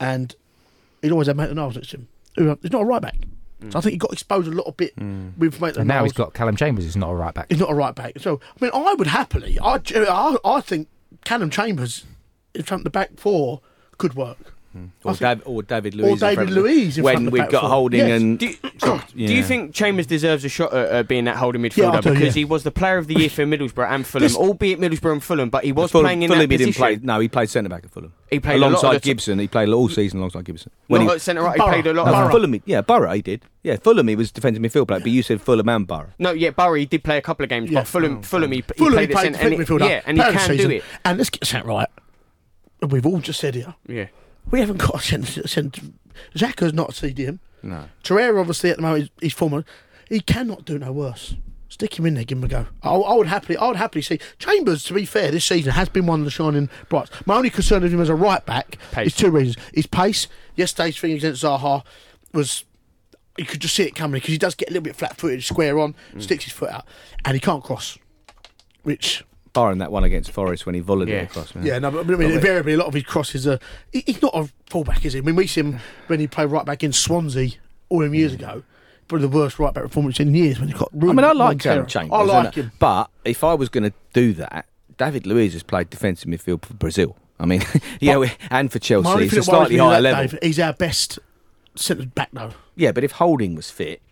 [0.00, 0.34] and
[1.02, 2.08] he'd always have Maitland Niles next to him.
[2.36, 3.16] Who, uh, He's not a right back.
[3.70, 5.36] So I think he got exposed a little bit mm.
[5.36, 6.12] with Maitland And now Niles.
[6.12, 7.46] he's got Callum Chambers, who's not a right back.
[7.48, 8.18] He's not a right back.
[8.18, 9.58] So I mean, I would happily.
[9.60, 10.88] I, I, I think
[11.24, 12.04] Callum Chambers
[12.54, 13.60] in front of the back four
[13.98, 14.54] could work.
[15.02, 16.12] Or, Dav- or David Luiz.
[16.12, 17.68] in David front of- Luiz in front When of we've got four.
[17.70, 18.20] Holding Yes.
[18.20, 18.38] and.
[18.38, 19.00] Do you, Yeah.
[19.26, 21.76] do you think Chambers deserves a shot at uh, being that holding midfielder?
[21.78, 22.40] Yeah, I do, because yeah.
[22.40, 25.22] he was the player of the year for Middlesbrough and Fulham, This- albeit Middlesbrough and
[25.22, 27.00] Fulham, but he was Fulham, playing in Fulham that he didn't position.
[27.00, 27.00] play.
[27.02, 28.12] No, he played centre back at Fulham.
[28.30, 29.38] He played a lot of alongside the t- Gibson.
[29.38, 30.70] He played all season alongside Gibson.
[30.86, 31.68] When he, at centre right, he Borough.
[31.72, 32.06] played a lot.
[32.06, 33.44] no, of Fulham, he- yeah, Borough he did.
[33.64, 36.12] Yeah, Fulham he was defensive midfield player, but you said Fulham and Borough.
[36.18, 37.80] No, yeah, Borough he did play a couple of games, Yeah.
[37.80, 39.88] but Fulham, Fulham he, he Fulham, played he at played centre, and he- midfielder.
[39.88, 40.70] yeah, and he player of the can do season.
[40.72, 40.84] it.
[41.06, 41.88] And let's get this out right.
[42.86, 43.74] We've all just said here.
[43.88, 44.06] Yeah,
[44.50, 45.46] We haven't got a centre.
[45.48, 45.82] centre
[46.34, 47.38] Xhaka's not a CDM.
[47.62, 47.84] No.
[48.02, 49.64] Torreira, obviously, at the moment, he's former.
[50.08, 51.34] He cannot do no worse.
[51.68, 52.66] Stick him in there, give him a go.
[52.82, 54.84] I, I would happily, I would happily see Chambers.
[54.84, 57.10] To be fair, this season has been one of the shining brights.
[57.26, 59.08] My only concern with him as a right back Pace.
[59.08, 60.28] is two reasons: his pace.
[60.56, 61.84] Yesterday's thing against Zaha
[62.32, 62.64] was
[63.36, 65.78] you could just see it coming because he does get a little bit flat-footed, square
[65.78, 66.22] on, Mm.
[66.22, 66.86] sticks his foot out,
[67.24, 67.98] and he can't cross.
[68.82, 69.22] Which
[69.58, 71.22] Barring that one against Forest when he volleyed Yeah.
[71.22, 71.54] it across.
[71.54, 71.66] man.
[71.66, 73.58] yeah, no, but I mean, invariably, a lot of his crosses are.
[73.92, 75.18] He, he's not a fullback, is he?
[75.18, 77.50] I mean, we see him when he played right back in Swansea
[77.88, 78.36] all them years mm.
[78.36, 78.62] ago.
[79.08, 80.90] Probably the worst right back performance in years when he got.
[80.92, 81.74] I mean, I like Montero.
[81.74, 82.12] Callum Chambers.
[82.12, 82.72] I like and- him.
[82.78, 86.74] But if I was going to do that, David Luiz has played defensive midfield for
[86.74, 87.16] Brazil.
[87.40, 87.62] I mean,
[88.00, 90.28] yeah, we- and for Chelsea, only it's a slightly higher level.
[90.28, 91.18] Dave, he's our best
[91.74, 92.52] centre back, though.
[92.76, 94.02] Yeah, but if Holding was fit,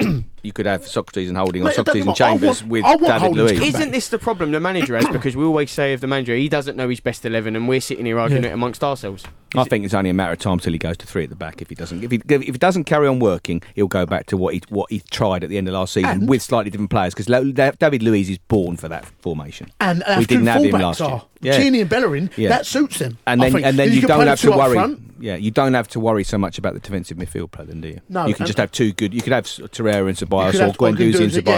[0.46, 3.44] you could have Sokratis and Holding, or Sokratis don't and Chambers want- with David Holding
[3.44, 3.60] Luiz.
[3.60, 3.90] Isn't back.
[3.92, 5.06] this the problem the manager has?
[5.16, 7.80] Because we always say of the manager, he doesn't know his best eleven, and we're
[7.80, 8.50] sitting here arguing Yeah.
[8.50, 9.24] it amongst ourselves.
[9.54, 11.36] I think it's only a matter of time till he goes to three at the
[11.36, 11.62] back.
[11.62, 14.36] If he doesn't, if he if he doesn't carry on working, he'll go back to
[14.36, 16.90] what he what he tried at the end of last season And- with slightly different
[16.90, 17.14] players.
[17.14, 19.70] Because David Luiz is born for that formation.
[19.80, 21.08] And our we two didn't have him fullbacks last year.
[21.10, 21.56] are Yeah.
[21.58, 22.30] Tierney and Bellerin.
[22.36, 22.50] Yeah.
[22.50, 23.18] That suits them.
[23.26, 24.74] And then, and then you, can don't have to worry.
[24.74, 25.00] front.
[25.18, 27.88] Yeah, you don't have to worry so much about the defensive midfield play, then do
[27.88, 28.00] you?
[28.10, 29.14] No, you can just have two good.
[29.14, 30.48] You could have Torreira and You Or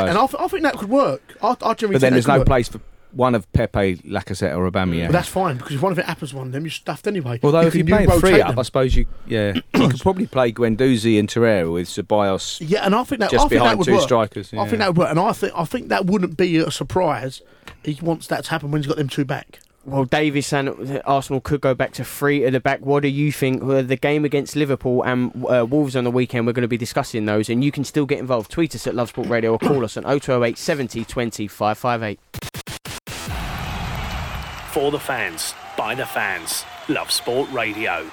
[0.09, 1.37] and Yeah, I, th- I think that could work.
[1.43, 2.47] I, I but then there's no work.
[2.47, 2.81] place for
[3.13, 5.07] one of Pepe, Lacazette, or Aubameyang.
[5.07, 7.41] But that's fine because if one of it happens, one of them you're stuffed anyway.
[7.43, 8.59] Although if you play three up, them.
[8.59, 12.95] I suppose you yeah you could probably play Guendouzi and Torreira with Ceballos Yeah, and
[12.95, 14.03] I think that just I think that behind would two work.
[14.03, 14.53] strikers.
[14.53, 17.41] I think that would work, and I think I think that wouldn't be a surprise.
[17.85, 19.61] He wants that to happen when he's got them two back.
[19.89, 22.81] Well, Dave is saying Arsenal could go back to three at the back.
[22.81, 23.63] What do you think?
[23.63, 26.77] Uh, the game against Liverpool and uh, Wolves on the weekend, we're going to be
[26.77, 28.51] discussing those, and you can still get involved.
[28.51, 32.21] Tweet us at Love Sport Radio or call us on 0208 70 20 558.
[34.73, 36.67] For the fans, by the fans.
[36.91, 38.07] Love Sport Radio.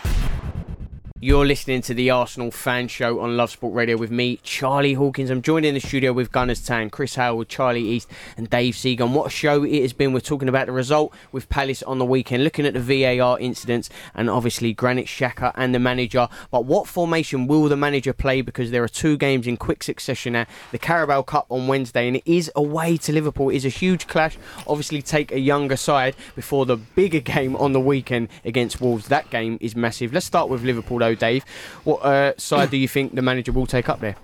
[1.22, 5.30] You're listening to the Arsenal Fan Show on Love Sport Radio with me, Charlie Hawkins.
[5.30, 9.14] I'm joined in the studio with Gunners Tan, Chris Howard, Charlie East, and Dave Seagon.
[9.14, 10.12] What a show it has been.
[10.12, 13.90] We're talking about the result with Palace on the weekend, looking at the VAR incidents,
[14.14, 16.28] and obviously Granit Xhaka and the manager.
[16.52, 18.42] But what formation will the manager play?
[18.42, 20.48] Because there are two games in quick succession now.
[20.74, 23.52] The Carabao Cup on Wednesday, and it is away to Liverpool.
[23.52, 24.38] It is a huge clash.
[24.68, 29.08] Obviously, take a younger side before the bigger game on the weekend against Wolves.
[29.08, 30.12] That game is massive.
[30.12, 31.44] Let's start with Liverpool, though, Dave.
[31.84, 34.16] What uh, side do you think the manager will take up there?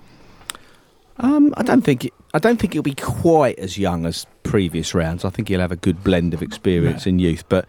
[1.17, 4.93] Um, I don't think it, I don't think it'll be quite as young as previous
[4.93, 5.23] rounds.
[5.23, 7.43] I think he'll have a good blend of experience and youth.
[7.47, 7.65] But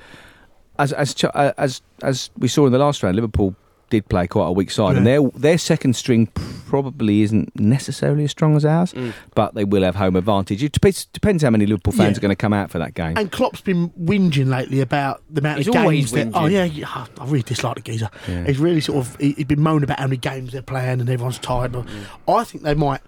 [0.78, 3.54] as as Ch- uh, as as we saw in the last round, Liverpool
[3.90, 6.28] did play quite a weak side, and their their second string
[6.72, 8.94] probably isn't necessarily as strong as ours.
[8.94, 9.12] Mm.
[9.34, 10.64] But they will have home advantage.
[10.64, 12.16] It depends, depends how many Liverpool fans Yeah.
[12.16, 13.18] are going to come out for that game.
[13.18, 16.12] And Klopp's been whinging lately about the amount He's of games.
[16.12, 18.08] That, oh yeah, yeah, I really dislike the geezer.
[18.26, 18.44] Yeah.
[18.44, 21.10] He's really sort of he, he's been moaning about how many games they're playing and
[21.10, 21.72] everyone's tired.
[21.72, 21.86] But
[22.26, 23.02] I think they might.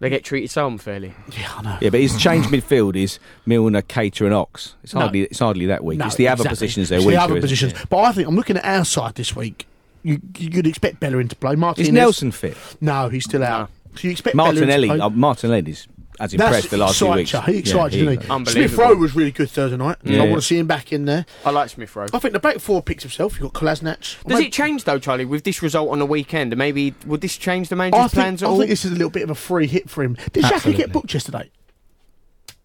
[0.00, 1.14] They get treated so unfairly.
[1.38, 1.78] Yeah, I know.
[1.80, 4.74] Yeah, but his changed midfield is Milner, Keita, and Ox.
[4.82, 5.02] It's No.
[5.02, 6.00] hardly it's hardly that weak.
[6.00, 7.18] No, it's the other positions they're It's weaker.
[7.18, 7.40] The other isn't it?
[7.42, 9.68] positions, but I think I'm looking at our side this week.
[10.04, 11.56] You you'd expect Bellerin to play.
[11.56, 11.88] Martinez.
[11.88, 12.56] Is Nelson fit?
[12.80, 13.70] No, he's still out.
[13.96, 14.86] So you expect Martinelli.
[14.88, 15.10] Bellerin to Uh.
[15.10, 15.88] Martinelli's
[16.20, 17.32] as That's impressed the last few excites weeks.
[17.48, 17.52] you.
[17.54, 18.52] He excites Yeah, you, he- doesn't he?
[18.52, 19.96] Smith Rowe was really good Thursday night.
[20.04, 20.22] Yeah.
[20.22, 21.26] I want to see him back in there.
[21.44, 22.06] I like Smith Rowe.
[22.12, 23.32] I think the back four picks himself.
[23.40, 24.22] You've got Kolasinac.
[24.24, 26.52] Does it change though, Charlie, with this result on the weekend?
[26.52, 28.58] And Maybe would this change the manager's I think, plans at I all?
[28.58, 30.14] think this is a little bit of a free hit for him.
[30.32, 30.82] Did Xhaka Absolutely.
[30.84, 31.50] get booked yesterday?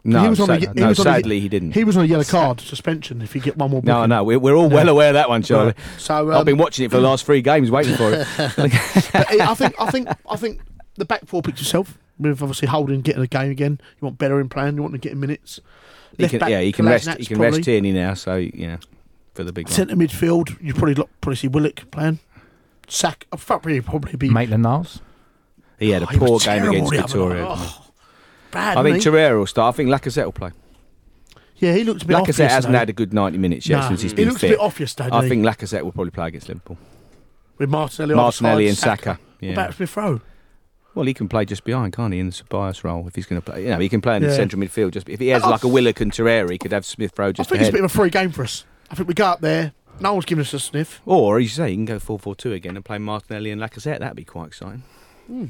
[0.03, 1.73] No, He was on a- he no was on a- sadly he didn't.
[1.73, 3.81] He was on a yellow card suspension if you get one more.
[3.83, 4.09] no, booking.
[4.09, 5.73] no, we're, we're all well aware of that one, Charlie.
[5.97, 8.25] So um, I've been watching it for the last three games, waiting for it.
[8.37, 10.61] but I think I think I think
[10.95, 11.97] the back four picks himself.
[12.17, 13.79] With obviously holding, getting a game again.
[13.81, 14.75] You want better in plan.
[14.75, 15.61] You want to get in minutes.
[16.17, 17.07] He Left can, back, yeah, he can rest.
[17.07, 17.63] Kolasinac He can rest probably.
[17.63, 18.77] Tierney now, so yeah,
[19.35, 19.73] for the big one.
[19.73, 20.61] Centre midfield.
[20.61, 22.19] You probably look, probably see Willock playing.
[22.89, 23.25] Sack.
[23.31, 24.29] I thought really probably be.
[24.29, 24.99] Maitland Niles.
[25.79, 27.47] He had a Oh, he was poor game terrible against the other Vitória.
[27.57, 27.73] didn't he?
[27.77, 27.85] Oh,
[28.51, 28.77] bad.
[28.77, 29.73] I think wasn't Torreira will start.
[29.73, 30.51] I think Lacazette will play.
[31.57, 32.47] yeah, he looks a bit off Lacazette yesterday.
[32.53, 34.51] hasn't had a good 90 minutes yet No, since he's he been He looks fit.
[34.51, 35.09] a bit off yesterday.
[35.11, 35.45] I think?
[35.45, 36.77] Lacazette will probably play against Liverpool.
[37.57, 39.19] with Martinelli, Martinelli and offside, Saka.
[39.41, 40.21] What about Smith Rowe?
[40.95, 43.41] Well, he can play just behind, can't he, in the bias role if he's going
[43.41, 43.63] to play.
[43.63, 44.91] You know, he can play in the central midfield.
[44.91, 47.31] Just if he has I- like a Willock and Torreira, he could have Smith Rowe
[47.31, 47.39] just.
[47.39, 48.65] I just think it's a bit of a free game for us.
[48.89, 49.73] I think we go up there.
[50.01, 51.01] No one's giving us a sniff.
[51.05, 53.99] Or, as you say, you can go 4-4-2 again and play Martinelli and Lacazette.
[53.99, 54.83] That'd be quite exciting.
[55.27, 55.45] Hmm.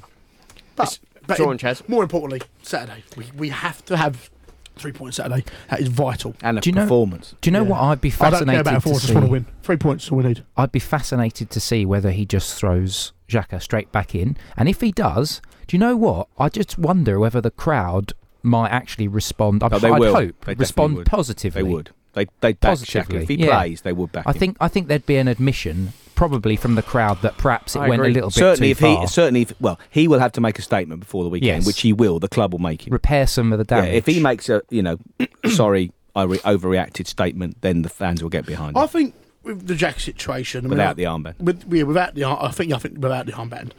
[0.76, 0.98] But,
[1.30, 1.88] but Go on, Chaz.
[1.88, 3.04] more importantly, Saturday.
[3.16, 4.30] We, we have to have
[4.76, 5.44] three points Saturday.
[5.70, 6.36] That is vital.
[6.42, 7.36] And a Do you know- performance.
[7.42, 7.70] Do you know Yeah.
[7.70, 8.92] what I'd be I don't care fascinated about a four.
[8.92, 9.14] I to just see?
[9.14, 9.46] want to win.
[9.64, 10.44] Three points is all we need.
[10.58, 14.82] I'd be fascinated to see whether he just throws Xhaka straight back in, and if
[14.82, 16.28] he does, do you know what?
[16.38, 19.64] I just wonder whether the crowd might actually respond.
[19.64, 20.14] I'd, Oh, they I'd will.
[20.16, 21.06] hope They definitely respond would.
[21.08, 21.62] positively.
[21.62, 21.90] They would.
[22.14, 23.22] They they back Positively, Xhaka.
[23.24, 23.60] If he yeah.
[23.60, 24.38] plays, they would back I him.
[24.38, 27.88] think I think there'd be an admission, probably from the crowd, that perhaps it I
[27.88, 28.12] went agree.
[28.12, 29.02] a little bit certainly too if far.
[29.02, 31.66] he certainly if, well he will have to make a statement before the weekend, Yes.
[31.66, 32.20] which he will.
[32.20, 32.92] The club will make him.
[32.94, 33.96] Repair some of the Yeah, damage.
[33.96, 34.98] if he makes a you know
[35.50, 39.68] sorry I re- overreacted statement, then the fans will get behind him I think with
[39.68, 41.40] the Jack situation, I mean, without the armband.
[41.40, 43.72] with, yeah, without the, I think, I think without the armband,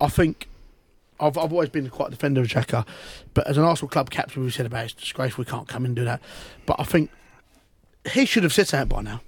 [0.00, 0.48] I think
[1.20, 2.86] I've, I've always been quite a defender of Xhaka,
[3.34, 5.44] but as an Arsenal club captain, we've said about it's disgraceful.
[5.44, 6.22] We can't come and do that.
[6.64, 7.10] But I think
[8.10, 9.20] he should have said something by now.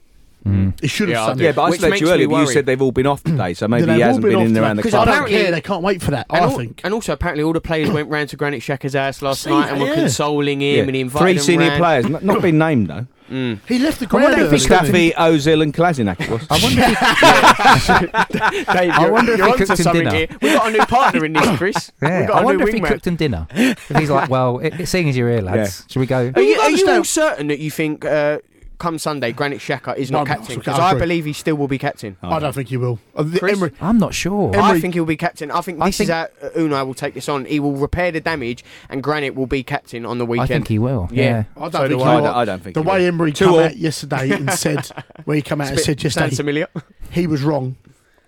[0.46, 0.78] Mm.
[0.80, 2.46] He should have Yeah, done Yeah, but I Which said to you earlier, but you
[2.48, 4.76] said they've all been off today, so maybe he hasn't been been in to around
[4.76, 4.82] that.
[4.82, 5.50] the 'Cause I don't Apparently- care.
[5.52, 6.26] They can't wait for that.
[6.28, 6.80] And, I al- think.
[6.84, 9.70] and also, apparently, all the players went round to Granit Xhaka's house last See night
[9.72, 10.82] and that, were consoling him, Yeah.
[10.82, 11.78] and he invited Three senior round.
[11.80, 13.06] players, not, not been named though.
[13.32, 13.58] Mm.
[13.66, 15.10] He left the I wonder if he early, could- didn't he?
[15.12, 16.20] Mustafi, Ozil, and Kolasinac.
[16.20, 16.46] It was.
[16.50, 20.10] I wonder if he, Dave, I wonder if he cooked him dinner.
[20.14, 20.26] here.
[20.42, 21.92] We've got a new partner in this, Chris.
[22.02, 23.46] yeah, We've got I a wonder if he cooked him dinner.
[23.50, 26.30] if he's like, well, it, it, seeing as you're here, lads, should we go?
[26.36, 28.38] Are you, Well, are you all certain that you think uh,
[28.78, 30.58] come Sunday Granit Xhaka is not No, captain?
[30.58, 31.00] Because I agree.
[31.00, 32.16] believe he still will be captain.
[32.22, 32.98] I don't think he will.
[33.14, 33.56] Uh, the Chris?
[33.56, 34.54] Emery, I'm not sure.
[34.54, 35.50] Em- I Emery- think he'll be captain.
[35.50, 37.44] I think I this is think- how uh, Unai will take this on.
[37.44, 40.50] He will repair the damage, and Granit will be captain on the weekend.
[40.50, 41.08] I think he will.
[41.12, 41.24] Yeah.
[41.24, 41.44] Yeah.
[41.56, 42.12] I don't So think do he I.
[42.12, 42.22] I will.
[42.24, 43.06] don't, I don't think The he way will.
[43.08, 43.60] Emery Two came all.
[43.60, 44.86] out yesterday and said,
[45.24, 46.66] where he came out and Bit- said sounds yesterday familiar.
[47.10, 47.76] he was wrong.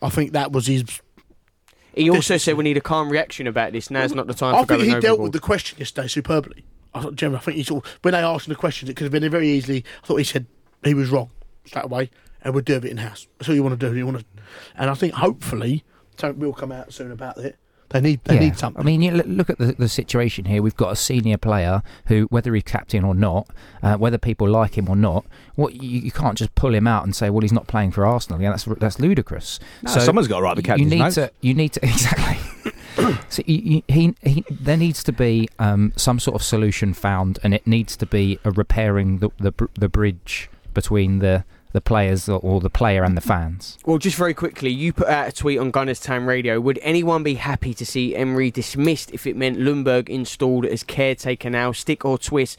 [0.03, 0.85] I think that was his.
[1.95, 3.91] He also said we need a calm reaction about this.
[3.91, 5.23] Now's not the time I for think going he dealt overboard.
[5.23, 6.65] with the question yesterday superbly.
[6.97, 8.95] I thought, Jim, I think he sort of, when they asked him the questions, it
[8.95, 9.85] could have been very easily.
[10.03, 10.47] I thought he said
[10.83, 11.31] he was wrong
[11.65, 12.11] straight away,
[12.43, 13.27] and we'll do it in house.
[13.39, 13.97] That's all you want to do.
[13.97, 14.25] You want to,
[14.77, 15.85] and I think hopefully
[16.17, 17.57] something will come out soon about it.
[17.91, 18.41] They need they yeah.
[18.41, 18.81] need something.
[18.81, 20.61] I mean, you look- look at the, the situation here.
[20.61, 23.49] We've got a senior player who, whether he's captain or not,
[23.81, 25.25] uh, whether people like him or not,
[25.55, 28.05] what you, you can't just pull him out and say, "Well, he's not playing for
[28.05, 29.61] Arsenal." Yeah, that's that's ludicrous.
[29.83, 30.85] No, someone's got to write the captain.
[30.85, 31.15] you need notes.
[31.15, 32.39] to you need to exactly.
[33.29, 37.55] so you, he, he there needs to be um, some sort of solution found, and
[37.55, 41.45] it needs to be a repairing the the, the bridge between the
[41.77, 43.77] the players or, the player and the fans.
[43.85, 46.59] Well, just very quickly, you put out a tweet on Gunners Town Radio.
[46.59, 51.51] Would anyone be happy to see Emery dismissed if it meant Ljungberg installed as caretaker
[51.51, 51.73] now?
[51.73, 52.59] Stick or twist?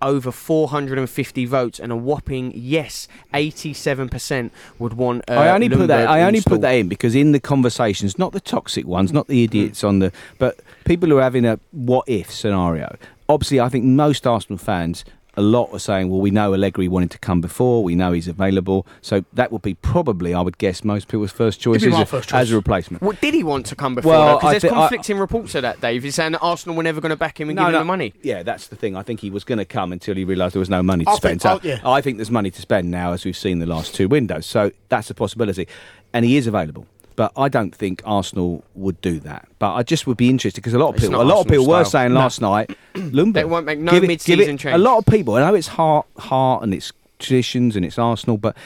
[0.00, 5.24] Over 450 votes and a whopping yes, 87% would want.
[5.28, 6.08] Uh, I only put that.
[6.08, 6.56] I only installed.
[6.56, 9.98] put that in because in the conversations, not the toxic ones, not the idiots on
[9.98, 12.96] the, but people who are having a what if scenario.
[13.28, 15.04] Obviously, I think most Arsenal fans,
[15.38, 17.82] a lot are saying, "Well, we know Allegri wanted to come before.
[17.84, 21.60] We know he's available." So that would be probably, I would guess, most people's first
[21.60, 22.40] choice, as a, first choice.
[22.40, 23.02] as a replacement.
[23.02, 24.12] Well, did he want to come before?
[24.12, 26.02] Well, Because I there's thi- I- conflicting reports of that, Dave.
[26.02, 28.12] He's saying that Arsenal were never going to back him and give him the money.
[28.22, 28.96] Yeah, that's the thing.
[28.96, 31.10] I think he was going to come until he realised there was no money to
[31.10, 31.40] I spend.
[31.40, 31.80] think- So oh, yeah.
[31.84, 34.44] I think there's money to spend now, as we've seen the last two windows.
[34.46, 35.68] So that's a possibility,
[36.12, 36.86] and he is available.
[37.18, 39.48] But I don't think Arsenal would do that.
[39.58, 41.38] But I just would be interested because a lot of It's people, a lot of
[41.38, 42.20] Arsenal people were saying No.
[42.20, 44.74] last night, Lumber, They won't make no give it- mid-season give it- change.
[44.76, 48.38] A lot of people, I know it's heart, heart, and it's traditions and it's Arsenal,
[48.38, 48.56] but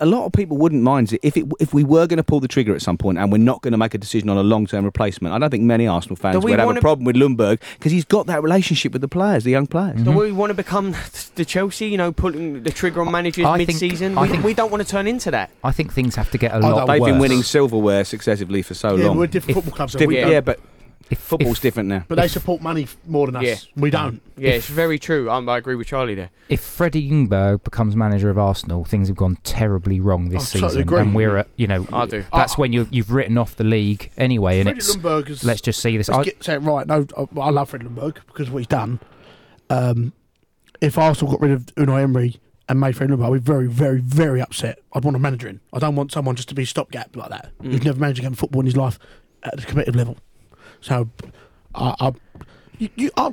[0.00, 2.40] a lot of people wouldn't mind it if it if we were going to pull
[2.40, 4.42] the trigger at some point and we're not going to make a decision on a
[4.42, 5.34] long term replacement.
[5.34, 7.60] I don't think many Arsenal fans Do we would have wanna- a problem with Ljungberg
[7.78, 9.96] because he's got that relationship with the players, the young players.
[10.02, 10.18] Do mm-hmm.
[10.18, 10.94] we want to become
[11.34, 14.16] the Chelsea, you know, pulling the trigger on managers mid-season?
[14.16, 15.50] I we, think- we don't want to turn into that.
[15.62, 17.10] I think things have to get a don't- lot They've worse.
[17.10, 19.18] been winning silverware successively for so yeah, long.
[19.18, 19.94] we're different If- football clubs.
[19.94, 20.58] and Different- we yeah, but
[21.10, 22.04] If- football's if- different now.
[22.08, 23.42] but they support money more than us.
[23.42, 23.56] Yeah.
[23.76, 24.22] We don't.
[24.36, 25.30] Yeah, it's very true.
[25.30, 26.30] Um, I agree with Charlie there.
[26.48, 30.68] if Freddie Ljungberg becomes manager of Arsenal, things have gone terribly wrong this I totally
[30.70, 31.00] season, agree.
[31.00, 32.24] and we're at you know I do.
[32.32, 35.44] that's I- when you you've written off the league anyway, and Freddie it's Ljungberg is.
[35.44, 36.08] let's just see this.
[36.08, 36.86] Let's I, get, say it right.
[36.86, 39.00] No, I, I love Freddie Ljungberg because of what he's done.
[39.68, 40.12] Um,
[40.80, 42.36] if Arsenal got rid of Unai Emery
[42.68, 44.78] and made Fred Ljungberg, I'd be very, very, very upset.
[44.92, 45.60] I'd want a manager in.
[45.72, 47.50] I don't want someone just to be a stopgap like that.
[47.62, 47.72] Mm.
[47.72, 48.98] He's never managed a game of football in his life
[49.42, 50.16] at the competitive level.
[50.80, 51.08] So,
[51.74, 52.12] I, I,
[52.78, 53.32] you, you, I,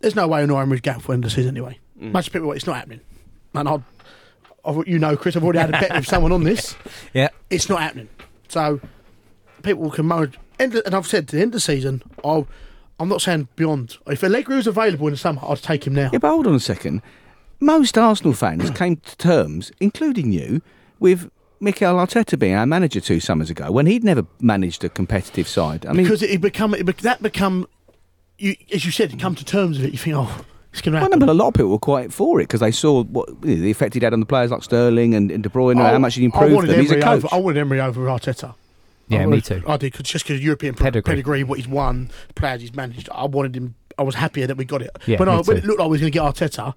[0.00, 1.78] there's no way Unai Emery's going for the end the season anyway.
[2.00, 2.12] Mm.
[2.12, 3.00] Much people, it's not happening.
[3.54, 3.78] And I,
[4.64, 6.76] I, you know, Chris, I've already had a bet with someone on this.
[7.14, 8.08] yeah, It's not happening.
[8.48, 8.80] So
[9.62, 10.34] people can moan.
[10.58, 12.46] End of- and I've said to the end of the season, I'll,
[13.00, 13.96] I'm not saying beyond.
[14.06, 16.10] If Allegri was available in the summer, I'd take him now.
[16.12, 17.02] Yeah, but hold on a second.
[17.60, 20.62] Most Arsenal fans came to terms, including you,
[21.00, 21.30] with
[21.60, 25.86] Mikel Arteta being our manager two summers ago when he'd never managed a competitive side.
[25.86, 27.66] I mean, because it, it become it, bec- that become,
[28.38, 29.92] you, as you said, come to terms with it.
[29.92, 31.18] You think, oh, it's going to I happen.
[31.18, 33.56] know, but a lot of people were quite for it because they saw what you
[33.56, 35.80] know, the effect he'd had on the players like Sterling and, and De Bruyne, and
[35.80, 36.80] how oh, much he'd I improved wanted them.
[36.80, 37.24] He's a Emery coach.
[37.24, 37.28] over.
[37.32, 38.54] I wanted Emery over Arteta.
[39.08, 39.62] yeah, I me too.
[39.66, 41.02] I did cause, just because European Pedigree.
[41.14, 41.44] pedigree.
[41.44, 43.08] what he's won, players he's managed.
[43.12, 43.74] I wanted him.
[43.98, 44.96] I was happier that we got it.
[45.06, 46.74] Yeah, when, me I, when it looked like we was going to get Arteta,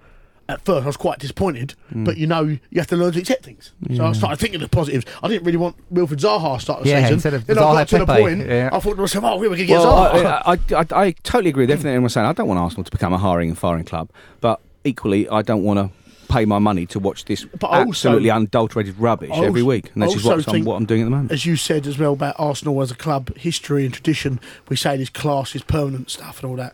[0.51, 1.75] at first I was quite disappointed.
[1.93, 2.05] Mm.
[2.05, 3.71] But you know, you have to learn to accept things.
[3.95, 5.05] So I started thinking of the positives.
[5.23, 7.13] I didn't really want Wilfred Zaha to start the Yeah, season.
[7.15, 8.45] instead of then I Zaha got to the point.
[8.47, 8.69] yeah.
[8.71, 10.41] I thought to myself, oh, we were going to get Well, Zaha.
[10.45, 12.27] I, I, I, I totally agree with everything everyone's saying.
[12.27, 14.09] I don't want Arsenal to become a hiring and firing club,
[14.41, 15.89] but equally, I don't want to
[16.31, 19.91] pay my money to watch this But I also- absolutely unadulterated rubbish I every week,
[19.93, 21.31] and that's just also what I'm, what I'm doing at the moment.
[21.33, 24.39] as you said as well about Arsenal as a club, history and tradition,
[24.69, 26.73] we say this class is permanent stuff and all that.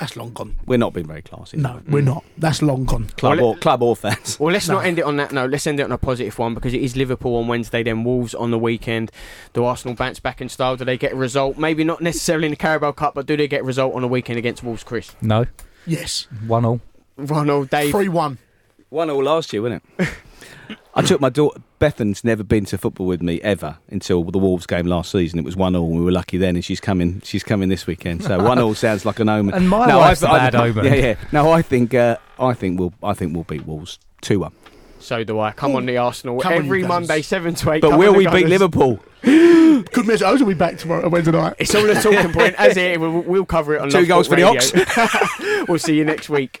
[0.00, 0.56] That's long gone.
[0.64, 1.58] We're not being very classy.
[1.58, 2.06] No, we're mm.
[2.06, 2.24] not.
[2.38, 3.08] That's long gone.
[3.18, 4.40] club Well, or club or fans.
[4.40, 4.76] Well, let's No.
[4.76, 5.50] not end it on that note.
[5.50, 8.34] Let's end it on a positive one because it is Liverpool on Wednesday, then Wolves
[8.34, 9.12] on the weekend.
[9.52, 10.76] Do Arsenal bounce back in style?
[10.76, 11.58] Do they get a result?
[11.58, 14.08] Maybe not necessarily in the Carabao Cup, but do they get a result on the
[14.08, 15.12] weekend against Wolves, Chris?
[15.20, 15.44] No,
[15.86, 16.26] Yes.
[16.46, 16.80] one all.
[17.18, 17.90] Ronald, Dave.
[17.90, 18.38] 3 1.
[18.88, 20.08] One all last year, wasn't it?
[20.94, 21.60] I took my daughter.
[21.78, 25.38] Bethan's never been to football with me ever until the Wolves game last season.
[25.38, 25.88] It was one all.
[25.88, 27.20] We were lucky then, and she's coming.
[27.24, 28.22] She's coming this weekend.
[28.24, 29.54] So one all sounds like an omen.
[29.54, 30.84] And my No, wife's I- a I- bad omen.
[30.84, 31.14] Yeah, yeah.
[31.32, 31.94] No, I think.
[31.94, 32.92] Uh, I think we'll.
[33.02, 34.52] I think we'll beat Wolves two one.
[34.98, 35.52] So do I.
[35.52, 36.38] Come on, the Arsenal.
[36.40, 36.88] Come on, Every guys.
[36.88, 37.80] Monday, 7 to 8.
[37.80, 38.50] But will we beat Gunners.
[38.50, 39.00] Liverpool?
[39.22, 40.22] Good message.
[40.22, 41.54] I will be back tomorrow, Wednesday night.
[41.58, 42.54] It's all a talking point.
[42.58, 45.64] As it, we'll, we'll cover it on Two Love goals Sport for the Radio.
[45.68, 46.60] we'll see you next week.